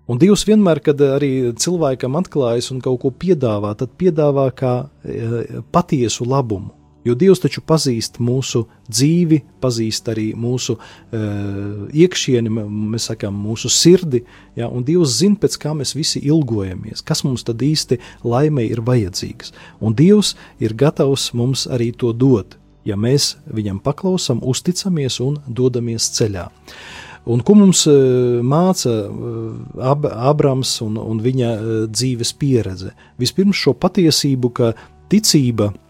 [0.09, 4.73] Un Dievs vienmēr, kad arī cilvēkam atklājas un kaut ko piedāvā, tad piedāvā kā
[5.03, 6.71] e, patiesu labumu.
[7.07, 14.25] Jo Dievs taču pazīst mūsu dzīvi, pazīst arī mūsu uh, iekšieni, mēs sakām, mūsu sirdi,
[14.59, 18.83] ja, un Dievs zina, pēc kā mēs visi ilgojamies, kas mums tad īsti laimei ir
[18.83, 19.55] vajadzīgs.
[19.79, 26.11] Un Dievs ir gatavs mums arī to dot, ja mēs viņam paklausam, uzticamies un dodamies
[26.19, 26.49] ceļā.
[27.29, 29.51] Un ko mums uh, māca uh,
[29.87, 32.91] Ab Abrams un, un viņa uh, dzīves pieredze?
[33.19, 34.73] Vispirms šo patiesību, ka
[35.11, 35.85] ticība ir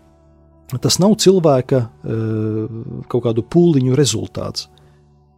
[0.78, 2.66] tas nav cilvēka eh,
[3.10, 4.68] kaut kādu pūliņu rezultāts.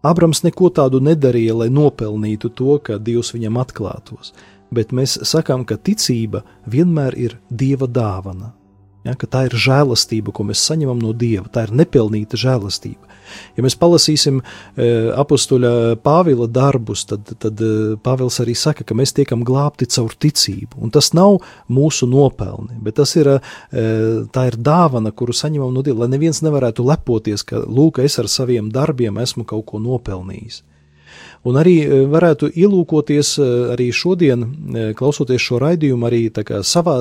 [0.03, 4.33] Abrams neko tādu nedarīja, lai nopelnītu to, ka Dievs viņam atklātos,
[4.73, 8.55] bet mēs sakām, ka ticība vienmēr ir Dieva dāvana.
[9.01, 11.47] Ja, tā ir žēlastība, ko mēs saņemam no Dieva.
[11.49, 13.09] Tā ir nepelnīta žēlastība.
[13.55, 14.87] Ja mēs palasīsim e,
[15.17, 17.71] apakstuļa Pāvila darbus, tad, tad e,
[18.03, 20.81] Pāvils arī saka, ka mēs tiekam glābti caur ticību.
[20.83, 21.39] Un tas nav
[21.71, 23.85] mūsu nopelni, bet ir, e,
[24.35, 28.29] tā ir dāvana, kuru saņemam no Dieva, lai neviens nevarētu lepoties, ka, lūk, es ar
[28.31, 30.61] saviem darbiem esmu kaut ko nopelnījis.
[31.41, 36.21] Un arī e, varētu ielūkoties e, arī šodien, e, klausoties šo raidījumu, arī
[36.67, 36.95] savā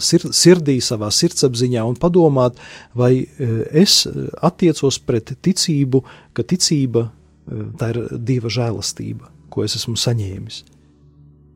[0.00, 2.56] sir sirdī, savā sirdsapziņā un padomāt,
[2.96, 3.26] vai
[3.68, 4.06] es
[4.40, 6.02] attiecos pret ticību,
[6.32, 7.10] ka ticība
[7.78, 10.62] tā ir Dieva žēlastība, ko es esmu saņēmis.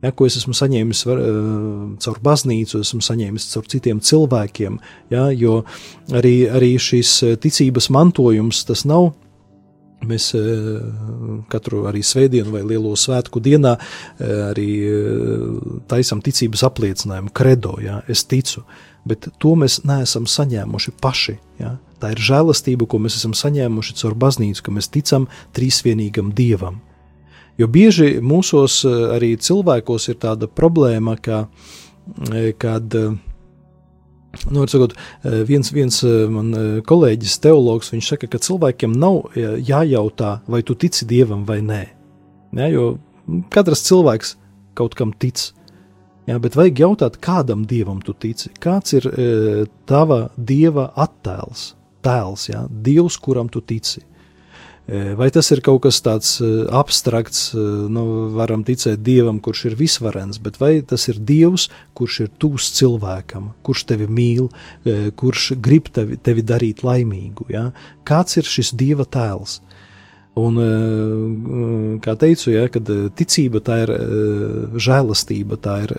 [0.05, 1.21] Ja, ko es esmu saņēmis var,
[2.03, 4.77] caur baznīcu, esmu saņēmis caur citiem cilvēkiem,
[5.09, 5.63] ja, jo
[6.13, 9.15] arī, arī šis ticības mantojums tas nav
[10.05, 10.41] Mēs e,
[11.49, 14.99] katru arī svētdienu vai lielo svētku dienā e, arī e,
[15.89, 18.61] taisam ticības apliecinājumu, kredo, ja, es ticu,
[19.09, 21.37] bet to mēs neesam saņēmuši paši.
[21.63, 21.75] Ja.
[21.97, 25.25] Tā ir žēlastība, ko mēs esam saņēmuši caur baznīcu, ka mēs ticam
[25.57, 26.77] trīsvienīgam dievam.
[27.57, 31.47] Jo bieži mūsos arī cilvēkos ir tāda problēma, ka,
[32.61, 32.93] kad
[34.49, 39.33] Nu, sakot, eh, viens, viens eh, man eh, kolēģis, teologs, viņš saka, ka cilvēkiem nav
[39.35, 41.83] jājautā, vai tu tici dievam vai nē.
[42.57, 42.97] Ja, jo
[43.51, 44.35] katrs cilvēks
[44.77, 45.51] kaut kam tic.
[46.27, 48.51] Ja, bet vajag jautāt, kādam dievam tu tici?
[48.59, 49.07] Kāds ir
[49.87, 51.69] tava dieva attēls,
[52.03, 54.03] tēls, ja, dievs, kuram tu tici?
[54.87, 56.37] Vai tas ir kaut kas tāds
[56.71, 57.49] abstrakts,
[57.91, 58.03] nu,
[58.37, 61.65] varam ticēt dievam, kurš ir visvarens, bet vai tas ir dievs,
[61.97, 64.47] kurš ir tūs cilvēkam, kurš tevi mīl,
[65.19, 67.49] kurš grib tevi, tevi darīt laimīgu?
[67.51, 67.65] Ja?
[68.07, 69.59] Kāds ir šis dieva tēls?
[70.37, 73.93] Un, eh, kā teicu, ja, kad eh, ticība tā ir
[74.77, 75.93] žēlastība, tā ir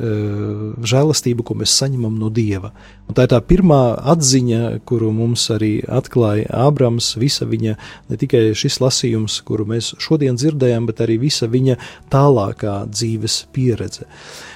[0.87, 2.70] žēlastība, ko mēs saņemam no Dieva.
[3.09, 7.77] Un tā ir tā pirmā atziņa, kuru mums arī atklāja Ābrams, visa viņa,
[8.11, 11.79] ne tikai šis lasījums, kuru mēs šodien dzirdējām, bet arī visa viņa
[12.12, 14.07] tālākā dzīves pieredze.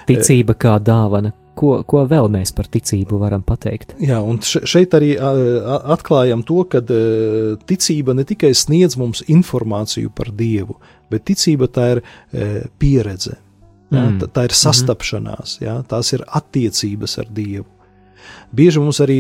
[0.07, 3.93] Ticība kā dāvana, Ko, ko vēl mēs par ticību varam pateikt?
[4.01, 6.81] Jā, un šeit arī atklājam to, ka
[7.69, 10.79] ticība ne tikai sniedz mums informāciju par Dievu,
[11.13, 12.03] bet ticība tā ir
[12.81, 13.37] pieredze.
[13.93, 14.19] Jā, mm.
[14.23, 14.61] tā, tā ir mhm.
[14.63, 17.69] sastapšanās, jā, tās ir attiecības ar Dievu.
[18.53, 19.19] Bieži mums arī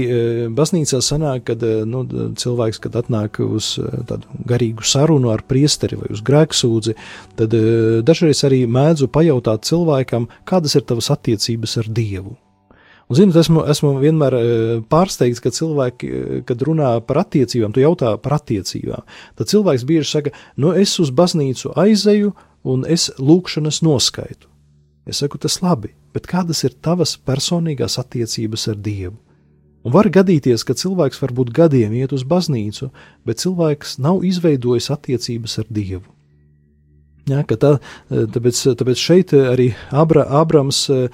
[0.52, 2.04] baznīcā sanāk, kad nu,
[2.38, 3.74] cilvēks, kad atnāk uz
[4.08, 6.96] tādu garīgu sarunu ar priesteri vai uz grēksūdzi,
[7.40, 7.58] tad
[8.06, 12.36] dažreiz arī mēdzu pajautāt cilvēkam, kādas ir tavas attiecības ar Dievu.
[13.12, 14.34] Un, zinot, esmu, esmu vienmēr
[14.88, 16.10] pārsteigts, ka cilvēki,
[16.48, 19.04] kad runā par attiecībām, tu jautā par attiecībām,
[19.36, 22.32] tad cilvēks bieži saka, nu es uz baznīcu aizeju
[22.64, 24.48] un es lūkšanas noskaitu.
[25.04, 29.18] Es saku, tas labi, bet kādas ir tavas personīgās attiecības ar Dievu?
[29.82, 32.92] Un var gadīties, ka cilvēks varbūt gadiem iet uz baznīcu,
[33.26, 36.06] bet cilvēks nav izveidojis attiecības ar Dievu.
[37.30, 37.76] Ja, tā,
[38.10, 41.04] tāpēc, tāpēc šeit arī Abra, Abrams e,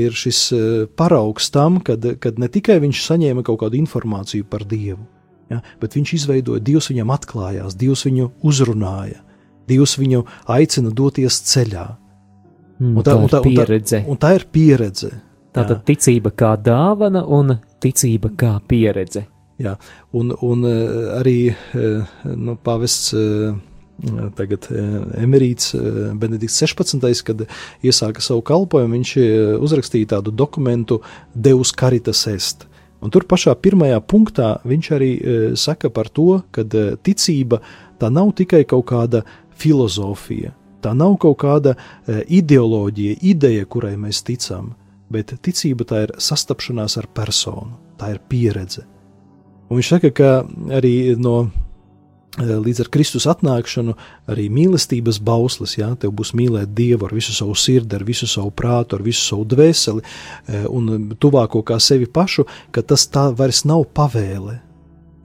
[0.00, 0.60] ir šis e,
[0.96, 5.04] paraugs tam, kad, kad ne tikai viņš saņēma kaut kādu informāciju par Dievu,
[5.52, 9.20] ja, bet viņš izveidoja, Dievs viņam atklājās, Dievs viņu uzrunāja,
[9.68, 11.84] Dievs viņu aicina doties ceļā.
[12.78, 14.02] Mm, un tā, tā, un tā, pieredze.
[14.02, 15.10] Un tā, un tā ir pieredze.
[15.56, 19.24] Tātad ticība kā dāvana un ticība kā pieredze.
[19.58, 19.74] Jā,
[20.14, 23.56] un, un eh, arī eh, nu, pavests eh,
[24.38, 24.68] tagad
[25.18, 25.72] emerīts
[26.14, 27.02] Benedikts 16.
[27.26, 27.40] kad
[27.82, 29.14] iesāka savu kalpojumu, viņš
[29.58, 31.00] uzrakstīja tādu dokumentu
[31.34, 32.68] Deus Caritas Est.
[33.02, 35.10] Un tur pašā pirmajā punktā viņš arī
[35.58, 36.62] saka par to, ka
[37.02, 37.58] ticība
[37.98, 39.24] tā nav tikai kaut kāda
[39.58, 41.76] filozofija, tā nav kaut kāda
[42.08, 44.74] ideoloģija, ideja, kurai mēs ticam,
[45.12, 48.84] bet ticība tā ir sastapšanās ar personu, tā ir pieredze.
[49.68, 50.30] Un viņš saka, ka
[50.78, 51.48] arī no
[52.38, 53.94] līdz ar Kristus atnākšanu
[54.30, 58.52] arī mīlestības bauslis, jā, tev būs mīlēt Dievu ar visu savu sirdi, ar visu savu
[58.54, 60.04] prātu, ar visu savu dvēseli
[60.70, 64.60] un tuvāko kā sevi pašu, ka tas tā vairs nav pavēle,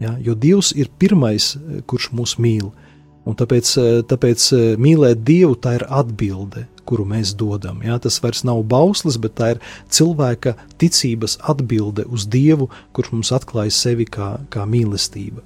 [0.01, 1.53] jā, jo Dievs ir pirmais,
[1.85, 2.71] kurš mūs mīl,
[3.25, 3.73] un tāpēc,
[4.09, 4.49] tāpēc
[4.81, 7.79] mīlēt Dievu tā ir atbilde, kuru mēs dodam.
[7.85, 13.31] Jā, tas vairs nav bauslis, bet tā ir cilvēka ticības atbilde uz Dievu, kurš mums
[13.35, 15.43] atklāja sevi kā, kā mīlestība.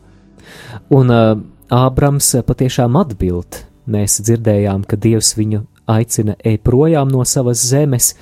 [0.93, 1.37] Un uh,
[1.73, 3.63] Ābrams patiešām atbild.
[3.87, 8.13] Mēs dzirdējām, ka Dievs viņu aicina ej projām no savas zemes,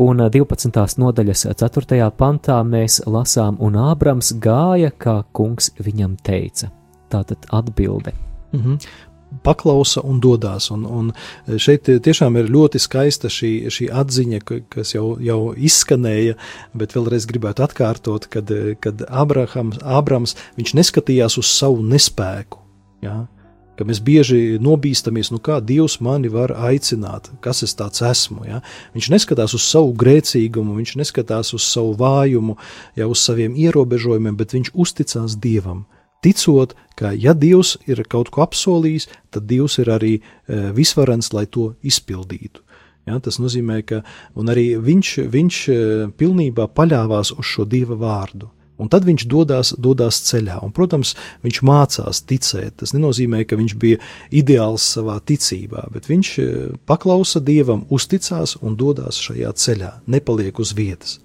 [0.00, 0.72] un 12.
[1.00, 2.00] nodaļas 4.
[2.16, 6.72] pantā mēs lasām, un Ābrams gāja, kā kungs viņam teica.
[7.12, 8.16] Tātad atbilde.
[8.52, 9.10] Mm -hmm
[9.42, 10.70] paklausa un dodas.
[10.70, 11.10] Un, un
[11.60, 14.40] šeit tiešām ir ļoti skaista šī, šī atziņa,
[14.72, 16.36] kas jau, jau izskanēja,
[16.76, 22.60] bet vēlreiz gribētu atkārtot, kad, kad Abrahams, Abrams neskatījās uz savu nespēku.
[23.04, 23.24] Ja?
[23.78, 28.44] Ka mēs bieži nobīstamies, nu kā Dievs mani var aicināt, kas es tāds esmu.
[28.46, 28.60] Ja?
[28.92, 32.58] Viņš neskatās uz savu grēcīgumu, viņš neskatās uz savu vājumu,
[33.00, 35.86] jau uz saviem ierobežojumiem, bet viņš uzticās Dievam
[36.22, 40.22] ticot, ka ja Dievs ir kaut ko apsolījis, tad Dievs ir arī e,
[40.76, 42.62] visvarens, lai to izpildītu.
[43.08, 44.02] Ja, tas nozīmē, ka
[44.38, 45.78] arī viņš, viņš e,
[46.18, 48.50] pilnībā paļāvās uz šo Dieva vārdu.
[48.82, 50.56] Un tad viņš dodas, dodas ceļā.
[50.64, 51.12] Un, protams,
[51.44, 52.80] viņš mācās ticēt.
[52.80, 54.00] Tas nenozīmē, ka viņš bija
[54.34, 56.48] ideāls savā ticībā, bet viņš e,
[56.88, 61.18] paklausa Dievam, uzticās un dodas šajā ceļā, nepaliek uz vietas.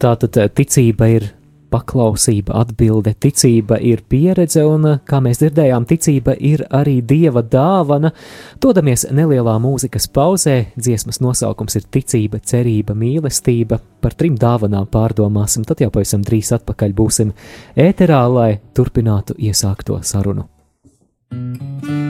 [0.00, 1.28] Tā tad ticība ir
[1.70, 8.12] paklausība, atbilde, ticība ir pieredze, un, kā mēs dzirdējām, ticība ir arī dieva dāvana.
[8.62, 13.80] Dodamies nelielā mūzikas pauzē, dziesmas nosaukums ir ticība, cerība, mīlestība.
[14.00, 17.34] Par trim dāvanām pārdomāsim, tad jau pavisam drīz atpakaļ būsim
[17.78, 20.48] ēterā, lai turpinātu iesākto sarunu.
[21.30, 22.09] thank you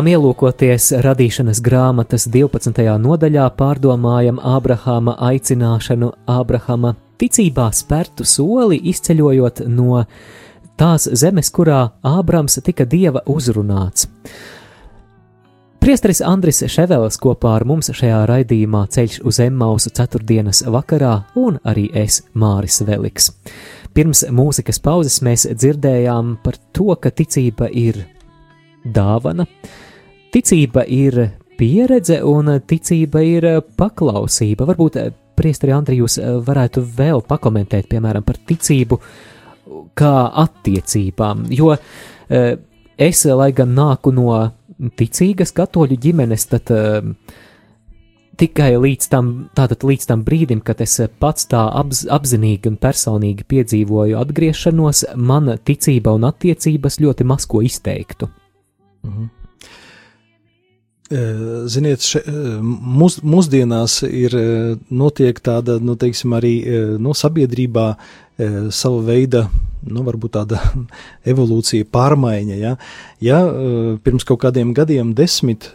[0.00, 2.86] Turpinām ielūkoties radīšanas grāmatas 12.
[3.04, 9.98] nodaļā, pārdomājam Ābrahāma aicināšanu, Ābrahama ticībā spērtu soli, izceļojot no
[10.80, 14.06] tās zemes, kurā Ābrams tika dieva uzrunāts.
[15.84, 21.90] Priesteris Andris Ševelis kopā ar mums šajā raidījumā ceļš uz Emmausu ceturtdienas vakarā, un arī
[21.92, 23.34] es Māris Veliks.
[23.92, 28.00] Pirms mūzikas pauzes mēs dzirdējām par to, ka ticība ir
[28.80, 29.44] dāvana.
[30.30, 31.16] Ticība ir
[31.58, 34.68] pieredze un ticība ir paklausība.
[34.68, 39.00] Varbūt, eh, Priesteri Andri, jūs eh, varētu vēl pakomentēt, piemēram, par ticību
[39.98, 40.14] kā
[40.44, 42.56] attiecībām, jo eh,
[42.98, 44.34] es, lai gan nāku no
[44.96, 46.70] ticīgas katoļu ģimenes, tad
[48.40, 53.44] tikai līdz tam, tātad līdz tam brīdim, kad es pats tā apz, apzinīgi un personīgi
[53.50, 58.30] piedzīvoju atgriešanos, mana ticība un attiecības ļoti maz ko izteiktu.
[59.04, 59.39] Mhm.
[61.10, 62.20] Ziniet, še,
[62.62, 64.36] mūs, mūsdienās ir
[64.94, 66.52] notiek tāda, nu, teiksim, arī
[67.02, 67.86] no sabiedrībā
[68.70, 69.42] sava veida,
[69.90, 70.60] nu, varbūt tāda
[71.32, 72.60] evolūcija, pārmaiņa.
[72.60, 72.76] Ja,
[73.26, 73.40] ja
[74.04, 75.72] pirms kaut kādiem gadiem, desmit,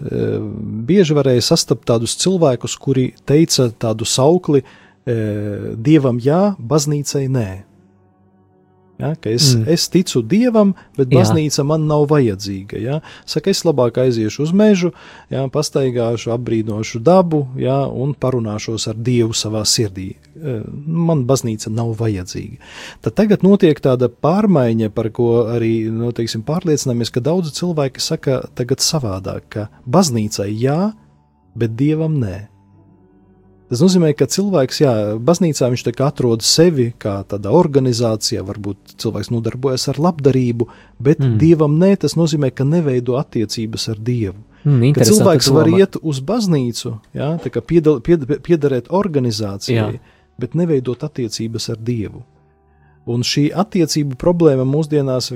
[0.87, 4.63] bieži varēja sastapt tādus cilvēkus, kuri teica tādu saukli
[5.05, 7.49] dievam jā, baznīcai nē.
[8.95, 9.65] Ja, es, mm.
[9.67, 11.65] es ticu dievam, bet baznīca Jā.
[11.67, 12.79] man nav vajadzīga.
[12.79, 13.01] Ja.
[13.27, 14.93] Saka, es labāk aiziešu uz mežu,
[15.33, 20.13] ja, pastaigāšu, apbrīnošu dabu ja, un parunāšos ar dievu savā sirdī.
[20.15, 20.55] E,
[20.87, 22.61] man baznīca nav vajadzīga.
[23.03, 28.45] Tad tagad notiek tāda pārmaiņa, par ko arī nu, teiksim, pārliecināmies, ka daudzi cilvēki saka
[28.55, 30.93] tagad savādāk, ka baznīcai jā,
[31.59, 32.45] bet dievam nē.
[33.65, 34.91] Tas nozīmē, ka cilvēks, jā,
[35.25, 40.67] baznīcā viņš atrod sevi kā tādā organizācijā, varbūt cilvēks nodarbojas ar labdarību,
[41.01, 41.39] bet mm.
[41.41, 44.37] dievam nē, tas nozīmē, ka neveido attiecības ar dievu.
[44.65, 45.59] Mm, ka cilvēks doma.
[45.59, 50.21] var iet uz baznīcu, jā, piedal, pied, piederēt organizācijai, jā.
[50.41, 52.21] bet neveidot attiecības ar dievu.
[53.05, 55.29] Un šī attiecību problēma mūsdienās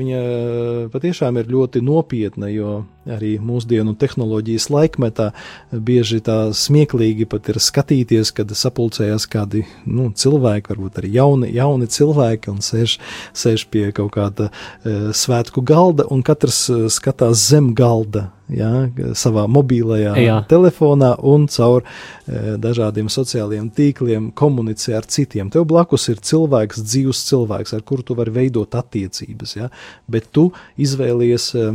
[0.90, 5.28] patiešām ir ļoti nopietna, jo arī mūsdienu tehnoloģijas laikmetā
[5.70, 11.90] bieži tā smieklīgi pat ir skatīties, kad sapulcējas kādi nu, cilvēki, varbūt arī jauni, jauni
[11.94, 12.98] cilvēki, un sēž,
[13.38, 18.72] sēž pie kaut kāda e, svētku galda, un katrs e, skatās zem galda ja,
[19.18, 20.38] savā mobilajā Jā.
[20.50, 25.52] telefonā un caur e, dažādiem sociālajiem tīkliem komunicē ar citiem.
[25.54, 29.70] Tev blakus ir cilvēks, dzīves cilvēks, ar kuru tu vari veidot attiecības, ja,
[30.08, 31.54] bet tu izvēlies.
[31.56, 31.70] E,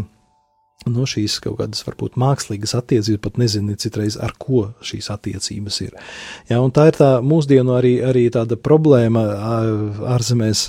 [0.90, 5.94] no šīs kaut kādas varbūt mākslīgas attiecības, pat nezinu citreiz, ar ko šīs attiecības ir.
[6.50, 9.24] Ja, tā ir tā mūsdienu arī, arī tāda problēma
[10.14, 10.66] ārzemēs,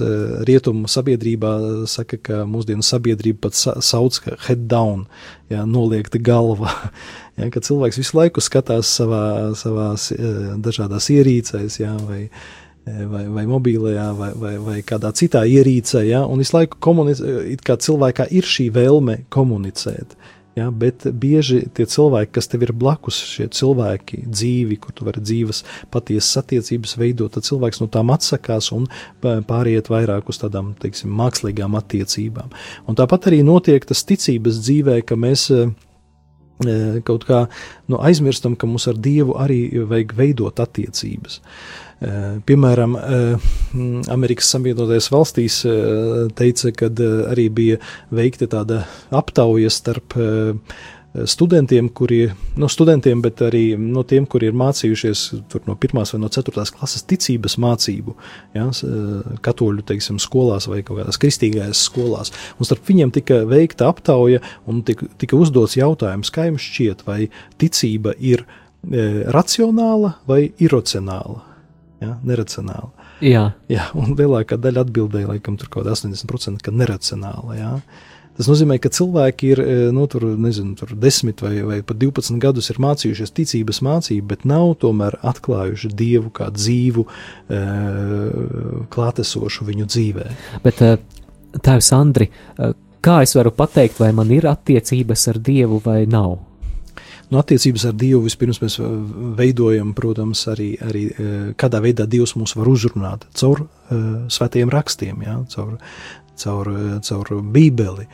[0.47, 1.53] rietumu sabiedrībā
[1.91, 5.05] saka, ka mūsdienu sabiedrība pat sauc, ka head down,
[5.51, 6.73] ja, noliekta galva.
[7.35, 10.05] Ja, ka cilvēks visu laiku skatās savā, savās
[10.63, 12.29] dažādās ierīcēs, ja, vai,
[12.85, 17.77] vai, vai mobilajā, vai, vai, vai kādā citā ierīcē, ja, un visu laiku komunicēt, kā
[17.81, 20.15] cilvēkā ir šī vēlme komunicēt.
[20.55, 25.19] Ja, bet bieži tie cilvēki, kas tev ir blakus, šie cilvēki, dzīvi, kur tu vari
[25.19, 28.85] dzīves, patiesas attiecības veidot, tad cilvēks no tām atsakās un
[29.19, 32.55] pāriet vairāk uz tādām, teiksim, mākslīgām attiecībām.
[32.87, 35.49] Un tāpat arī notiek tas ticības dzīvē, ka mēs
[37.03, 37.41] kaut kā
[37.91, 41.41] nu, aizmirstam, ka mums ar Dievu arī vajag veidot attiecības.
[41.41, 41.84] Uh,
[42.45, 43.45] piemēram, eh,
[44.11, 46.89] Amerikas Savienotajās valstīs eh, teica, ka
[47.31, 47.79] arī bija
[48.11, 48.83] veikta tāda
[49.15, 50.17] aptauja starp
[51.23, 52.25] studentiem, kuri,
[52.59, 55.21] no studentiem, bet arī no tiem, kuri ir mācījušies
[55.63, 58.17] no pirmās vai no ceturtās klases ticības mācību,
[58.57, 58.65] ja,
[59.47, 62.35] katoļu, teiksim, skolās vai kaut kādās kristīgajās skolās.
[62.59, 67.21] Un starp viņiem tika veikta aptauja un tika, tika uzdots jautājums, kā jums šķiet, vai
[67.63, 71.54] ticība ir e, racionāla vai iracionāla
[72.05, 72.91] ja, neracionāli.
[73.25, 73.45] Jā.
[73.71, 77.57] jā, un lielākā daļa atbildēja, laikam, tur kaut kāda 80%, ka neracionāla.
[77.57, 77.71] Jā.
[78.35, 82.41] Tas nozīmē, ka cilvēki ir e, nu, tur, nezinu, tur 10 vai, vai pat 12
[82.43, 87.05] gadus ir mācījušies ticības mācību, bet nav tomēr atklājuši dievu kā dzīvu,
[87.47, 87.61] e,
[88.91, 90.27] klātesošu viņu dzīvē.
[90.65, 90.97] Bet, e,
[91.55, 92.27] Tēvs Andri,
[93.05, 96.35] kā es varu pateikt, vai man ir attiecības ar dievu vai nav?
[97.31, 98.89] Nu, attiecības ar Dievu vispirms mēs uh,
[99.37, 105.25] veidojam, protams, arī, arī uh, kādā veidā Dievs mūs var uzrunāt caur uh, svētajiem rakstiem,
[105.25, 105.75] ja, caur,
[106.41, 108.09] caur, uh, caur Bībeli.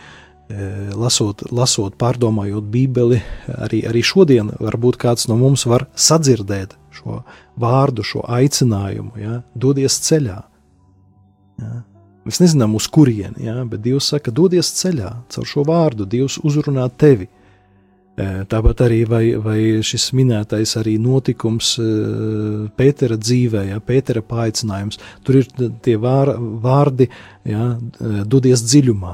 [0.99, 3.21] Lasot, lasot, pārdomājot Bībeli,
[3.63, 7.21] arī, arī šodien varbūt kāds no mums var sadzirdēt šo
[7.55, 10.41] vārdu, šo aicinājumu, ja, dodies ceļā.
[11.61, 11.71] Ja.
[12.27, 16.89] Mēs nezinām, uz kurieni, ja, bet Dievs saka, dodies ceļā, caur šo vārdu Dievs uzrunā
[16.99, 17.29] tevi.
[18.19, 21.73] Tāpat arī vai, vai šis minētais arī notikums
[22.77, 25.47] Pētera dzīvē, ja, Pētera paaicinājums, tur ir
[25.81, 27.07] tie vār, vārdi,
[27.47, 27.71] ja,
[28.27, 29.13] dodies dziļumā,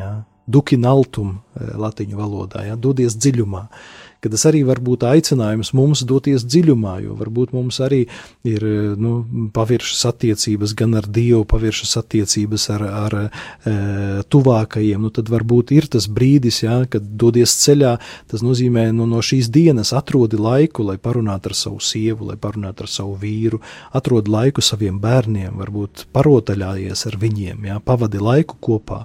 [0.00, 0.12] ja,
[0.48, 1.36] dukinaltum
[1.84, 3.66] latiņu valodā, ja, dodies dziļumā.
[3.68, 8.04] Uh, ka tas arī var būt aicinājums mums doties dziļumā, jo varbūt mums arī
[8.46, 8.62] ir
[9.00, 9.14] nu,
[9.54, 13.26] paviršas attiecības gan ar Dievu, paviršas attiecības ar, ar e,
[14.30, 15.02] tuvākajiem.
[15.02, 17.96] Nu, tad varbūt ir tas brīdis, jā, kad dodies ceļā,
[18.30, 22.86] tas nozīmē nu, no šīs dienas atrodi laiku, lai parunātu ar savu sievu, lai parunātu
[22.86, 23.58] ar savu vīru,
[23.90, 29.02] atrodi laiku saviem bērniem, varbūt parotaļājies ar viņiem, jā, pavadi laiku kopā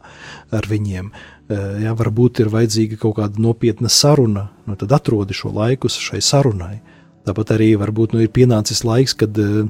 [0.53, 1.09] ar viņiem.
[1.47, 6.19] Eh, ja varbūt ir vajadzīga kaut kāda nopietna saruna, nu tad atrodi šo laiku šai
[6.19, 6.81] sarunai.
[7.27, 9.69] Tāpat arī varbūt nu, ir pienācis laiks, kad uh,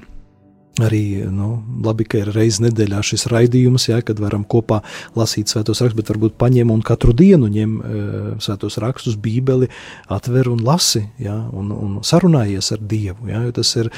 [0.82, 1.51] arī nu,
[1.86, 4.80] labi, ka ir reizes nedēļā šis raidījums, ja, kad varam kopā
[5.17, 9.69] lasīt svētos rakstus, bet varbūt paņem un katru dienu ņem uh, svētos rakstus, bībeli,
[10.09, 13.30] atver un lasi, ja, un, un sarunājies ar Dievu.
[13.30, 13.93] Ja, tas ir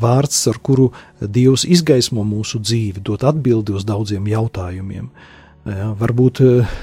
[0.00, 5.12] vārds, ar kuru Dievs izgaismo mūsu dzīvi, dot atbildi uz daudziem jautājumiem.
[5.66, 6.74] Ja, varbūt uh,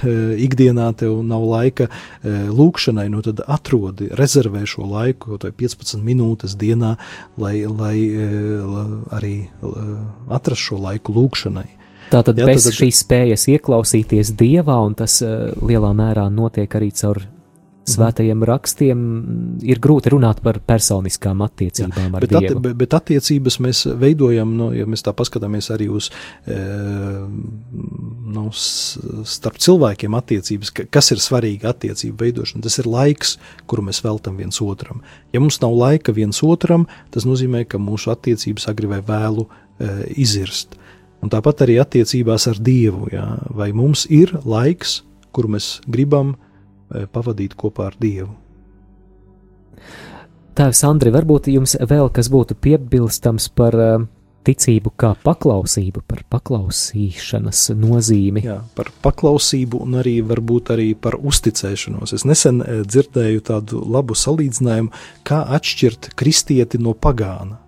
[0.44, 6.04] ikdienā tev nav laika uh, lūkšanai, nu tad atrodi, rezervē šo laiku, kaut vai 15
[6.04, 6.98] minūtes dienā,
[7.40, 7.96] lai, lai
[9.16, 9.36] arī
[10.28, 11.70] atrastu šo laiku lūkšanai.
[12.12, 16.92] Tātad ja, bez tad, šīs spējas ieklausīties dievā, un tas uh, lielā mērā notiek arī
[16.94, 17.24] caur
[17.90, 19.00] svētajiem rakstiem
[19.68, 22.60] ir grūti runāt par personiskām attiecībām Jā, ar bet Dievu.
[22.60, 26.10] At, bet, attiecības mēs veidojam, nu, ja mēs tā paskatāmies arī uz
[26.48, 26.60] e,
[28.36, 33.36] nu, starp cilvēkiem attiecības, kas ir svarīga attiecība veidošana, tas ir laiks,
[33.68, 35.04] kuru mēs veltam viens otram.
[35.36, 39.92] Ja mums nav laika viens otram, tas nozīmē, ka mūsu attiecības agri vai vēlu e,
[40.24, 40.80] izirst.
[41.24, 45.02] Un tāpat arī attiecībās ar Dievu, jā, vai mums ir laiks,
[45.36, 46.53] kuru mēs gribam Eh,
[47.14, 48.32] pavadīt kopā ar Dievu.
[50.54, 54.04] Tēvs Andri, varbūt jums vēl kas būtu piebilstams par uh,
[54.46, 58.44] ticību kā paklausību, par paklausīšanas nozīmi.
[58.46, 62.16] Jā, par paklausību un arī varbūt arī par uzticēšanos.
[62.18, 64.92] Es nesen eh, dzirdēju tādu labu salīdzinājumu,
[65.28, 67.60] kā atšķirt kristieti no pagāna.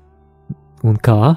[0.85, 1.35] Un kā?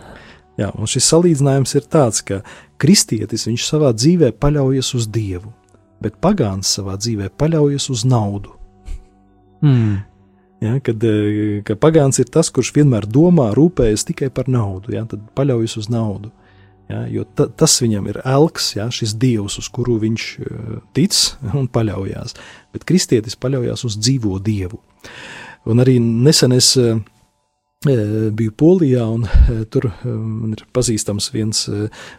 [0.59, 2.43] Jā, un šis salīdzinājums ir tāds, ka
[2.83, 5.55] kristietis savā dzīvē paļaujas uz Dievu
[6.03, 8.55] bet pagāns savā dzīvē paļaujas uz naudu.
[9.65, 9.99] Mm.
[10.61, 15.05] Ja, kad, eh, kad pagāns ir tas, kurš vienmēr domā, rūpējas tikai par naudu, ja,
[15.07, 16.33] tad paļaujas uz naudu.
[16.89, 21.13] Ja, jo ta, tas viņam ir elks, ja, šis dievs, uz kuru viņš uh, tic
[21.53, 22.33] un paļaujas.
[22.73, 24.81] Bet kristietis paļaujas uz dzīvo dievu.
[25.69, 26.97] Un arī nesen es uh,
[27.87, 29.27] biju Polijā, un
[29.71, 31.61] tur man ir pazīstams viens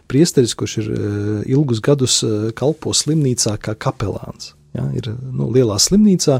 [0.08, 0.88] priesteris, kurš ir
[1.52, 2.22] ilgus gadus
[2.56, 4.54] kalpo slimnīcā kā kapelāns.
[4.72, 6.38] Ja, ir nu, lielā slimnīcā,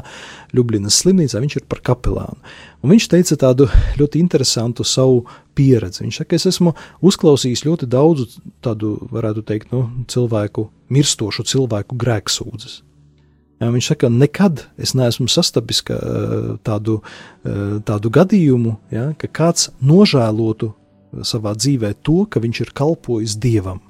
[0.55, 2.39] Ljubljanas slimnīcā, viņš ir par kapelānu.
[2.81, 3.67] Un viņš teica tādu
[3.99, 6.05] ļoti interesantu savu pieredzi.
[6.05, 6.71] Viņš saka, es esmu
[7.03, 8.29] uzklausījis ļoti daudzu
[8.63, 12.79] tādu, varētu teikt, nu, cilvēku, mirstošu cilvēku grēksūdzes.
[13.69, 17.01] Viņš saka, nekad es neesmu sastapis ka, eh, tādu,
[17.45, 20.73] eh, tādu gadījumu, ja, ka kāds nožēlotu
[21.21, 23.81] savā dzīvē to, ka viņš ir kalpojis dievam.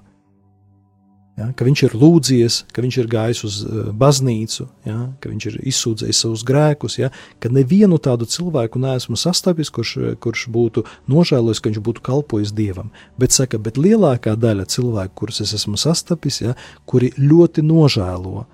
[1.38, 5.46] Ja, ka viņš ir lūdzies, ka viņš ir gājis uz eh, baznīcu, ja, ka viņš
[5.48, 7.10] ir izsūdzējis savus grēkus, ja,
[7.40, 12.92] ka nevienu tādu cilvēku neesmu sastapis, kurš, kurš būtu nožēlojis, ka viņš būtu kalpojis dievam.
[13.18, 18.46] Bet, saka, bet lielākā daļa cilvēku, kurus es esmu sastapis, ja, kuri ļoti nožēlo,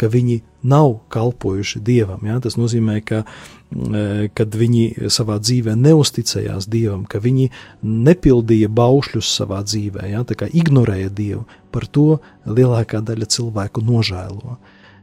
[0.00, 2.22] ka viņi nav kalpojuši dievam.
[2.26, 2.38] Ja?
[2.42, 7.50] Tas nozīmē, ka e, kad viņi savā dzīvē neusticējās dievam, ka viņi
[7.82, 10.24] nepildīja baušļus savā dzīvē, ja?
[10.28, 11.44] tā kā ignorēja dievu,
[11.74, 14.56] par to lielākā daļa cilvēku nožēlo.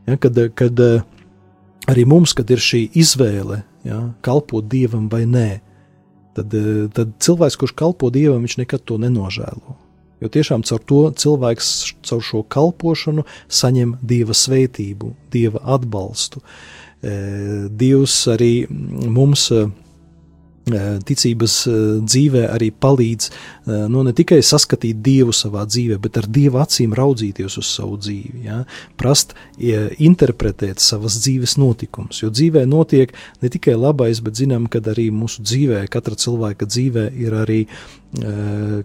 [0.07, 0.17] Ja?
[0.17, 0.91] Kad, kad e,
[1.91, 4.01] arī mums, kad ir šī izvēle, ja?
[4.25, 5.47] kalpot dievam vai nē,
[6.37, 9.82] tad, e, tad cilvēks, kurš kalpo dievam, viņš nekad to nenožēlo.
[10.23, 11.69] Jo tiešām caur to cilvēks,
[12.07, 16.39] caur šo kalpošanu, saņem dieva svētību, dieva atbalstu.
[17.03, 17.15] E,
[17.67, 19.65] Dievs arī mums e,
[20.63, 23.29] ticības e, dzīvē arī palīdz
[23.91, 28.43] nu, ne tikai saskatīt Dievu savā dzīvē, bet ar Dieva acīm raudzīties uz savu dzīvi,
[28.47, 28.61] ja?
[28.99, 35.09] prast interpretēt savas dzīves notikumus, jo dzīvē notiek ne tikai labais, bet zinām, ka arī
[35.15, 37.61] mūsu dzīvē, katra cilvēka dzīvē ir arī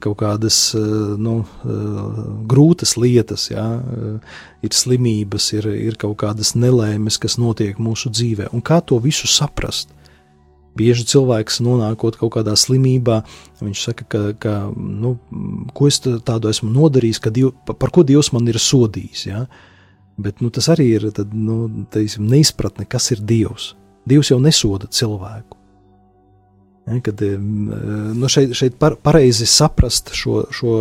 [0.01, 0.73] kaut kādas
[1.21, 1.43] nu,
[2.49, 3.67] grūtas lietas, jā,
[4.65, 9.29] ir slimības, ir, ir kaut kādas nelaimes, kas notiek mūsu dzīvē, un kā to visu
[9.29, 9.93] saprast.
[10.79, 13.21] Bieži cilvēks nonākot kaut kādā slimībā,
[13.63, 15.17] viņš saka, ka, ka nu,
[15.75, 19.27] ko es tādu esmu nodarījis, ka diev, par ko Dievs man ir sodījis.
[19.29, 19.45] Ja?
[20.19, 23.73] Bet nu, tas arī ir tad, nu, teiksim, neizpratne, kas ir Dievs.
[24.09, 25.59] Dievs jau nesoda cilvēku.
[26.89, 30.77] Ja, kad, nu, šeit šeit par, pareizi saprast šo, šo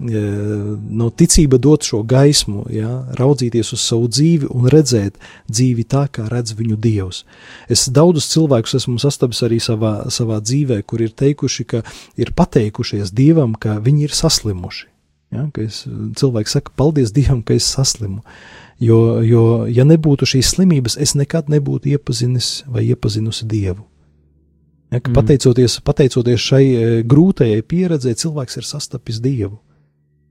[0.00, 5.18] no ticība dot šo gaismu, ja, raudzīties uz savu dzīvi un redzēt
[5.50, 7.24] dzīvi tā, kā redz viņu dievs.
[7.68, 11.82] Es daudzus cilvēkus esmu sastapis arī savā, savā dzīvē, kur ir teikuši, ka
[12.20, 14.88] ir pateikušies dievam, ka viņi ir saslimuši.
[15.30, 15.84] Ja, es,
[16.18, 18.24] cilvēki saka, paldies dievam, ka es saslimu.
[18.80, 23.84] Jo, jo, ja nebūtu šīs slimības, es nekad nebūtu iepazinis vai iepazinusi dievu.
[24.90, 25.12] Ja, mm.
[25.14, 26.64] pateicoties, pateicoties šai
[27.06, 29.60] grūtajai pieredzē, cilvēks ir sastapis dievu.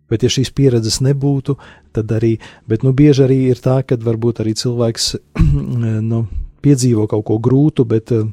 [0.10, 1.58] Bet, ja šīs pieredzes nebūtu,
[1.96, 2.36] tad arī,
[2.70, 5.16] bet nu, bieži arī ir tā, ka varbūt arī cilvēks
[6.12, 6.24] nu,
[6.66, 8.28] piedzīvo kaut ko grūtu, bet uh,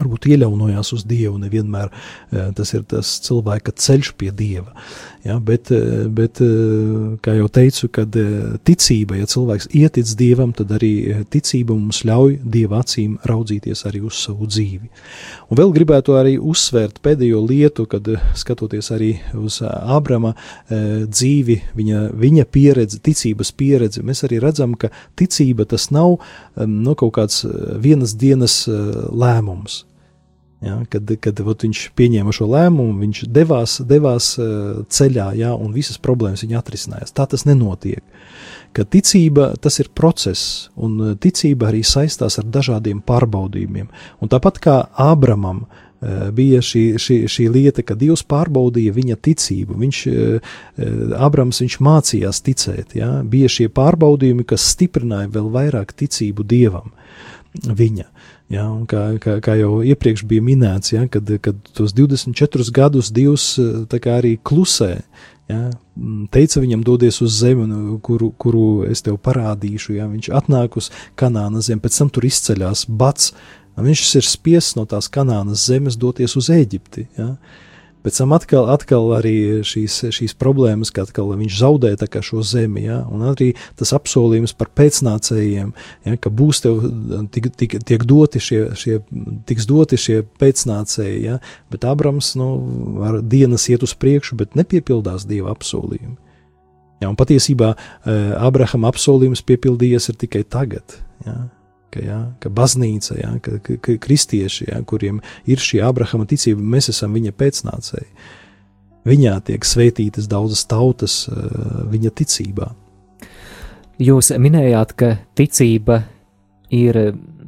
[0.00, 1.38] varbūt iejaunojās uz Dievu.
[1.40, 4.74] Nevienmēr eh, tas ir tas cilvēka ceļš pie Dieva.
[5.26, 6.46] Ja, bet, eh, bet, eh,
[7.22, 8.14] kā jau teicu, kad
[8.64, 14.14] ticība, ja cilvēks ietic Dievam, tad arī ticība mums ļauj Dieva acīm raudzīties arī uz
[14.14, 14.88] savu dzīvi.
[15.50, 20.34] Un vēl gribētu arī uzsvērt pēdējo lietu, kad skatoties arī uz Ābrama
[20.70, 26.18] dzīvi, viņa, viņa pieredzi, ticības pieredzi, mēs arī redzam, ka ticība tas nav
[26.56, 27.44] nu, kaut kāds
[27.82, 29.84] vienas dienas lēmums.
[30.64, 35.74] Ja, kad kad ot, viņš pieņēma šo lēmumu, viņš devās, devās uh, ceļā, ja, un
[35.76, 37.12] visas problēmas viņa atrisinājās.
[37.12, 38.00] Tā tas nenotiek.
[38.76, 43.90] Ka ticība tas ir process, un uh, ticība arī saistās ar dažādiem pārbaudījumiem.
[44.24, 45.84] Un tāpat kā Ābramam uh,
[46.32, 50.02] bija šī, šī, šī lieta, ka Dievs pārbaudīja viņa ticību, viņš,
[51.20, 56.92] Ābrams, viņš mācījās ticēt, ja, bija šie pārbaudījumi, kas stiprināja vēl vairāk ticību Dievam
[57.64, 58.08] viņa.
[58.52, 63.56] Ja, kā, kā, kā jau iepriekš bija minēts, ja, kad, kad tos 24 gadus Dievs
[64.12, 64.92] arī klusē,
[65.50, 65.58] ja,
[66.30, 69.96] teica viņam, dodies uz zemi, nu, kuru, kuru es tev parādīšu.
[69.98, 73.32] Ja, viņš atnāk uz Kanānas zemi, pēc tam tur izceļās bats.
[73.76, 77.08] Viņš ir spiests no tās Kanānas zemes doties uz Eģipti.
[77.18, 77.34] Ja.
[78.06, 79.34] Pēc tam atkal, atkal arī
[79.66, 81.90] šīs, šīs problēmas, ka atkal viņš zaudē
[82.22, 85.72] šo zemi, ja, un arī tas apsolījums par pēcnācējiem,
[86.06, 86.84] ja, ka būs tev
[87.34, 89.00] tik, tik, tiek doti šie, šie,
[89.50, 91.40] tiks doti šie pēcnācēji, ja,
[91.74, 92.48] bet Abrams, nu,
[93.02, 96.14] ar dienas iet uz priekšu, bet nepiepildās Dieva apsolījumi.
[97.02, 101.00] Ja, un patiesībā eh, Abrahama apsolījums piepildījies tikai tagad.
[101.26, 101.48] Ja
[101.94, 106.64] ka, ja, ka baznīca, ja, ka, ka, ka kristieši, ja, kuriem ir šī Abrahama ticība,
[106.76, 108.10] mēs esam viņa pēcnācēji.
[109.06, 111.38] Viņā tiek svētītas daudzas tautas eh,
[111.92, 112.72] viņa ticībā.
[114.02, 116.02] Jūs minējāt, ka ticība
[116.74, 116.98] ir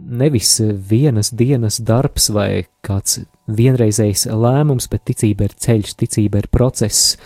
[0.09, 0.61] nevis
[0.91, 3.18] vienas dienas darbs vai kāds
[3.49, 7.16] vienreizējs lēmums, bet ticība ir ceļš, ticība ir process.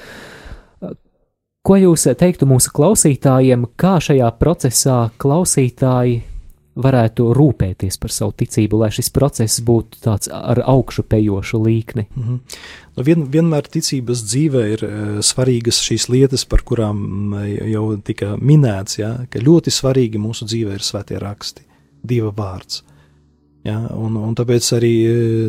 [1.63, 6.23] Ko jūs teiktu mūsu klausītājiem, kā šajā procesā klausītāji
[6.75, 12.07] varētu rūpēties par savu ticību, lai šis process būtu tāds ar augšu pejošu līkni.
[12.15, 12.39] Mm -hmm.
[12.97, 18.37] nu, vien, vienmēr ticības dzīvē ir uh, svarīgas šīs lietas, par kurām uh, jau tika
[18.37, 21.63] minēts, ja, ka ļoti svarīgi mūsu dzīvē ir svētie raksti,
[22.03, 22.83] Dieva vārds.
[23.63, 24.95] Ja, un, un tāpēc arī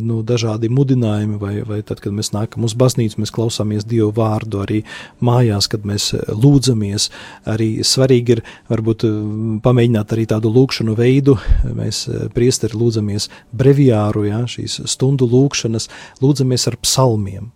[0.05, 4.59] nu, dažādi mudinājumi, vai, vai tad, kad mēs nākam uz baznīcu, mēs klausāmies Dievu vārdu,
[4.61, 4.83] arī
[5.17, 7.07] mājās, kad mēs lūdzamies.
[7.49, 9.07] Arī svarīgi ir varbūt
[9.65, 11.39] pamēģināt arī tādu lūkšanu veidu.
[11.65, 12.03] Mēs
[12.35, 15.89] priesteri lūdzamies breviāru, ja, šīs stundu lūkšanas,
[16.21, 17.49] lūdzamies ar psalmiem.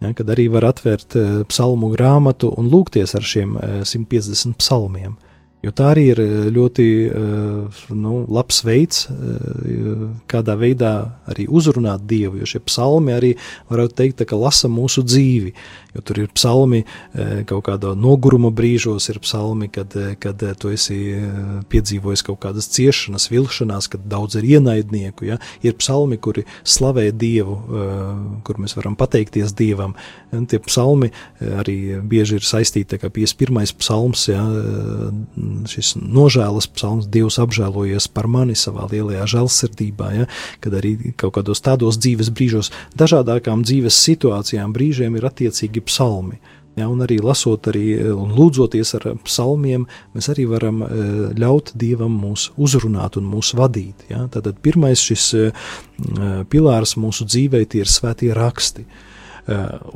[0.00, 1.18] Ja, kad arī var atvērt
[1.52, 5.20] psalmu grāmatu un lūgties ar šiem 150 psalmiem.
[5.62, 9.92] Jo tā arī ir eh, ļoti eh, nu, labs veids, eh,
[10.30, 10.92] kādā veidā
[11.30, 12.40] arī uzrunāt Dievu.
[12.40, 13.30] Jo šie psalmi arī,
[13.70, 15.54] varētu teikt, ka lasa mūsu dzīvi.
[15.92, 16.82] Jo tur ir psalmi
[17.48, 20.98] kaut kādā noguruma brīžos, ir psalmi, kad, kad tu esi
[21.72, 25.28] piedzīvojis kaut kādas ciešanas, vilšanās, kad daudz ir ienaidnieku.
[25.28, 25.38] Ja?
[25.64, 27.58] Ir psalmi, kuri slavē Dievu,
[28.46, 29.96] kur mēs varam pateikties Dievam.
[30.32, 31.12] Un tie psalmi
[31.60, 31.78] arī
[32.08, 33.76] bieži ir saistīti ar 51.
[33.82, 34.28] psalms.
[34.32, 34.46] Ja?
[35.68, 40.28] šis nožēlas psalms, Dievs apžēlojies par mani savā lielajā žēlsirdībā, ja,
[40.64, 46.40] kad arī kaut kādos tādos dzīves brīžos, dažādākām dzīves situācijām, brīžiem ir attiecīgi psalmi.
[46.72, 47.84] Ja, un arī lasot, arī,
[48.16, 49.84] un lūdzoties ar psalmiem,
[50.16, 50.88] mēs arī varam e,
[51.36, 54.06] ļaut Dievam mūs uzrunāt un mūs vadīt.
[54.08, 54.24] Ja.
[54.32, 55.48] Tātad pirmais šis e,
[56.48, 58.86] pilārs mūsu dzīvē tie ir svētie raksti.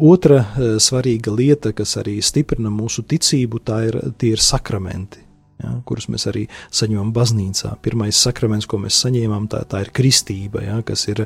[0.02, 0.40] Otra
[0.82, 5.25] svarīga lieta, kas arī stiprina mūsu ticību, tā ir, ir sakramenti
[5.62, 7.74] ja, kurus mēs arī saņemam baznīcā.
[7.84, 11.24] Pirmais sakraments, ko mēs saņēmām, tā, tā ir kristība, ja, kas ir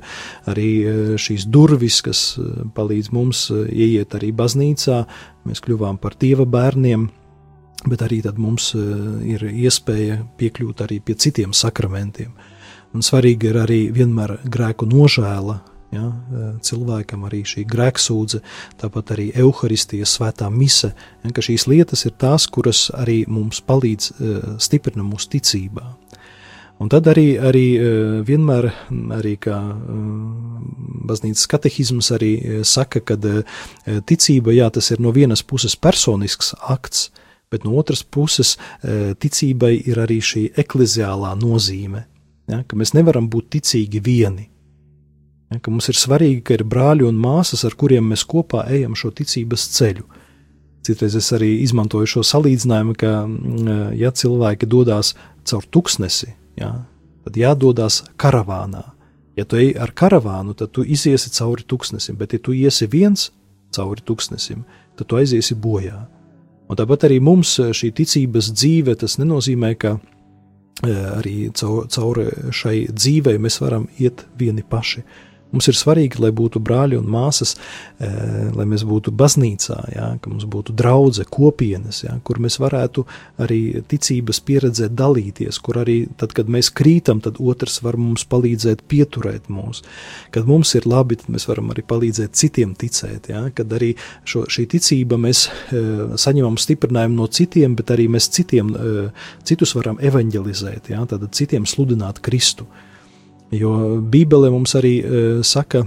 [0.51, 5.03] arī e, šīs durvis, kas e, palīdz mums ieiet arī baznīcā.
[5.49, 7.09] Mēs kļuvām par dieva bērniem.
[7.89, 8.74] bet arī tad mums
[9.24, 12.35] ir iespēja piekļūt arī pie citiem sakramentiem.
[12.93, 15.61] Un svarīgi ir arī vienmēr grēku nožēla,
[15.95, 16.07] ja,
[16.66, 18.43] cilvēkam arī šī grēksūdze,
[18.80, 20.93] tāpat arī evaharistija, svētā mise,
[21.24, 24.12] ja, ka šīs lietas ir tās, kuras arī mums palīdz
[24.62, 25.88] stiprina mūsu ticībā.
[26.80, 27.64] Un tad arī, arī
[28.24, 28.70] vienmēr,
[29.12, 29.59] arī kā
[31.11, 32.30] baznīcas katehisms arī
[32.64, 33.18] saka, ka
[34.09, 37.11] ticība, jā, tas ir no vienas puses personisks akts,
[37.53, 42.07] bet no otras puses ticībai ir arī šī ekleziālā nozīme,
[42.49, 44.49] ja, ka mēs nevaram būt ticīgi vieni.
[45.51, 48.95] Ja, ka mums ir svarīgi, ka ir brāļi un māsas, ar kuriem mēs kopā ejam
[48.99, 50.07] šo ticības ceļu.
[50.87, 53.11] Citreiz es arī izmantoju šo salīdzinājumu, ka,
[53.99, 55.13] ja cilvēki dodas
[55.45, 56.31] caur tuksnesi,
[56.61, 56.71] ja,
[57.27, 58.85] tad jādodas karavānā.
[59.39, 63.31] Ja tu ej ar karavānu, tad tu iziesi cauri tuksnesim, bet ja tu iesi viens
[63.75, 64.65] cauri tuksnesim,
[64.99, 65.99] tad tu aiziesi bojā.
[66.71, 69.97] Un tāpat arī mums šī ticības dzīve, tas nenozīmē, ka
[70.87, 72.23] arī caur, caur
[72.55, 75.03] šai dzīvei mēs varam iet vieni paši.
[75.51, 77.57] Mums ir svarīgi, lai būtu brāļi un māsas,
[77.99, 83.05] eh, lai mēs būtu baznīcā, ja, ka mums būtu draudzene, kopienas, ja, kur mēs varētu
[83.39, 88.85] arī ticības pieredzē dalīties, kur arī tad, kad mēs krītam, tad otrs var mums palīdzēt
[88.89, 89.83] pieturēt mūs.
[90.31, 93.31] Kad mums ir labi, tad mēs varam arī palīdzēt citiem ticēt.
[93.33, 93.95] Ja, kad arī
[94.25, 95.83] šo, šī ticība mēs e,
[96.21, 99.09] saņemam stiprinājumu no citiem, bet arī mēs citiem, e,
[99.47, 102.69] citus varam evanģelizēt, ja, tad citiem sludināt Kristu.
[103.51, 105.85] Jo Bībele mums arī uh, saka,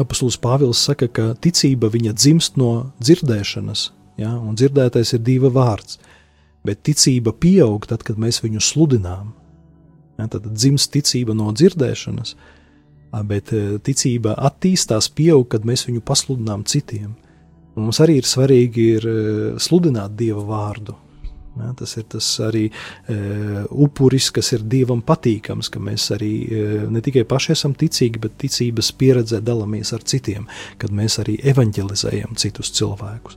[0.00, 5.98] apustulis Pāvils saka, ka ticība viņa dzimst no dzirdēšanas, ja, un dzirdētais ir Dieva vārds,
[6.64, 9.34] bet ticība pieaug tad, kad mēs viņu sludinām.
[10.20, 12.34] Ja, tad dzimst ticība no dzirdēšanas,
[13.28, 13.52] bet
[13.84, 17.14] ticība attīstās, pieaug, kad mēs viņu pasludinām citiem.
[17.76, 19.06] Un mums arī ir svarīgi ir
[19.62, 20.96] sludināt Dieva vārdu,
[21.60, 23.16] Ja, tas ir tas arī e,
[23.70, 28.38] upuris, kas ir dievam patīkams, ka mēs arī e, ne tikai paši esam ticīgi, bet
[28.40, 30.48] ticības pieredzē dalāmies ar citiem,
[30.80, 33.36] kad mēs arī evanģelizējam citus cilvēkus.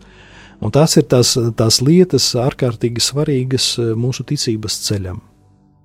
[0.64, 5.20] Un tās ir tās, tās lietas ārkārtīgi svarīgas e, mūsu ticības ceļam.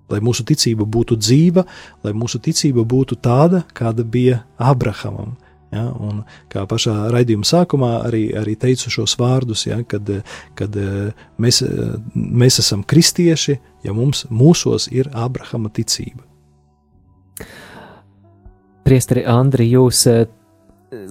[0.09, 1.67] Lai mūsu ticība būtu dzīva,
[2.07, 5.35] lai mūsu ticība būtu tāda, kāda bija Abrahamam,
[5.69, 10.09] Ja, un kā pašā raidījuma sākumā arī, arī teicu šos vārdus, ja, kad,
[10.57, 10.79] kad
[11.37, 11.61] mēs,
[12.15, 16.25] mēs esam kristieši, ja mums mūsos ir Abrahama ticība.
[18.89, 20.07] Priesteri Andri, jūs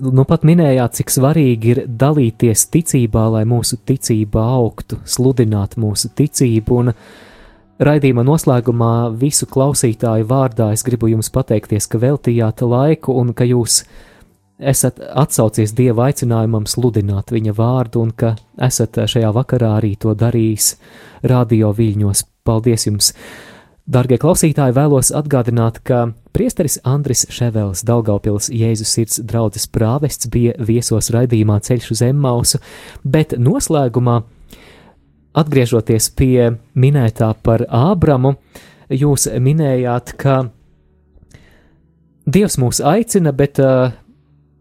[0.01, 6.82] nu pat minējāt, cik svarīgi ir dalīties ticībā, lai mūsu ticība augtu, sludināt mūsu ticību.
[6.82, 6.93] Un
[7.86, 8.91] raidījuma noslēgumā
[9.22, 14.07] visu klausītāju vārdā es gribu jums pateikties, ka veltījāt laiku un ka jūs esat
[14.58, 20.76] atsaucies Dieva aicinājumam sludināt viņa vārdu un ka esat šajā vakarā arī to darījis
[21.24, 22.26] radio viļņos.
[22.47, 23.14] Paldies jums!
[23.88, 31.08] Dargie klausītāji, vēlos atgādināt, ka priesteris Andris Ševels, Daugaupils Jēzus sirds draudzes prāvests, bija viesos
[31.16, 32.60] raidījumā Ceļš uz Emmausu,
[33.08, 34.18] bet noslēgumā,
[35.39, 38.34] atgriežoties pie minētā par Ābramu,
[38.91, 40.41] jūs minējāt, ka
[42.28, 43.95] Dievs mūs aicina, bet uh,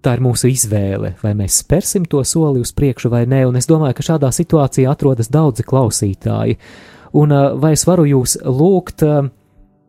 [0.05, 3.69] tā ir mūsu izvēle, vai mēs spērsim to soli uz priekšu vai nē, un es
[3.71, 6.59] domāju, ka šādā situācijā atrodas daudzi klausītāji.
[7.17, 7.33] Un
[7.63, 9.05] vai es varu jūs lūgt,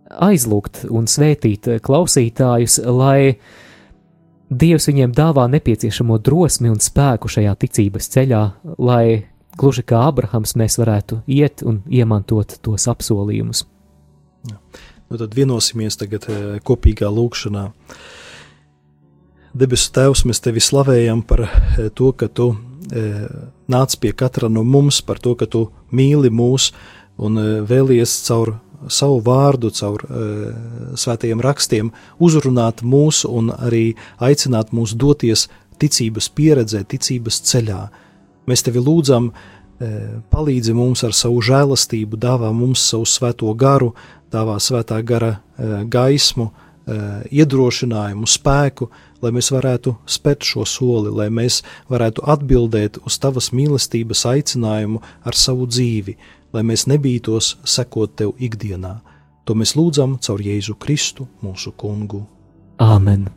[0.07, 3.37] aizlūgt un svētīt klausītājus, lai
[4.47, 8.43] Dievs viņiem dāvā nepieciešamo drosmi un spēku šajā ticības ceļā,
[8.79, 9.25] lai
[9.59, 13.65] gluži kā Abrahams mēs varētu iet un iemantot tos apsolījumus.
[14.47, 14.55] Ja.
[15.11, 16.29] Nu tad vienosimies tagad
[16.63, 17.65] kopīgā lūkšanā.
[17.67, 17.99] Uh,
[19.57, 23.03] Debesu Tēvs, mēs tevi slavējam par eh, to, ka tu e,
[23.71, 26.69] nāc pie katra no mums, par to, ka tu mīli mūs
[27.17, 28.57] un e, vēlies caur
[28.93, 30.03] savu vārdu, caur
[31.01, 31.87] svētajiem rakstiem
[32.21, 35.47] uzrunāt mūs un arī aicināt mūs doties
[35.81, 37.79] ticības pieredzē, ticības ceļā.
[38.45, 39.31] Mēs tevi lūdzam,
[40.29, 43.95] palīdzi mums ar savu žēlastību, dāvā mums savu svēto garu,
[44.29, 45.39] dāvā svētā gara
[45.89, 46.51] gaismu,
[47.33, 48.91] iedrošinājumu, spēku,
[49.21, 51.61] lai mēs varētu spērt šo soli, lai mēs
[51.91, 56.17] varētu atbildēt uz tavas mīlestības aicinājumu ar savu dzīvi,
[56.53, 58.97] lai mēs nebītos sekot tev ikdienā.
[59.47, 62.25] To mēs lūdzam caur Jēzu Kristu, mūsu kungu.
[62.83, 63.29] Āmen!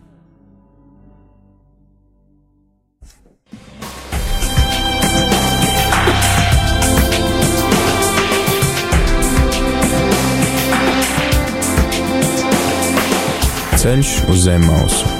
[13.81, 15.20] Ceļš uz zemes mausu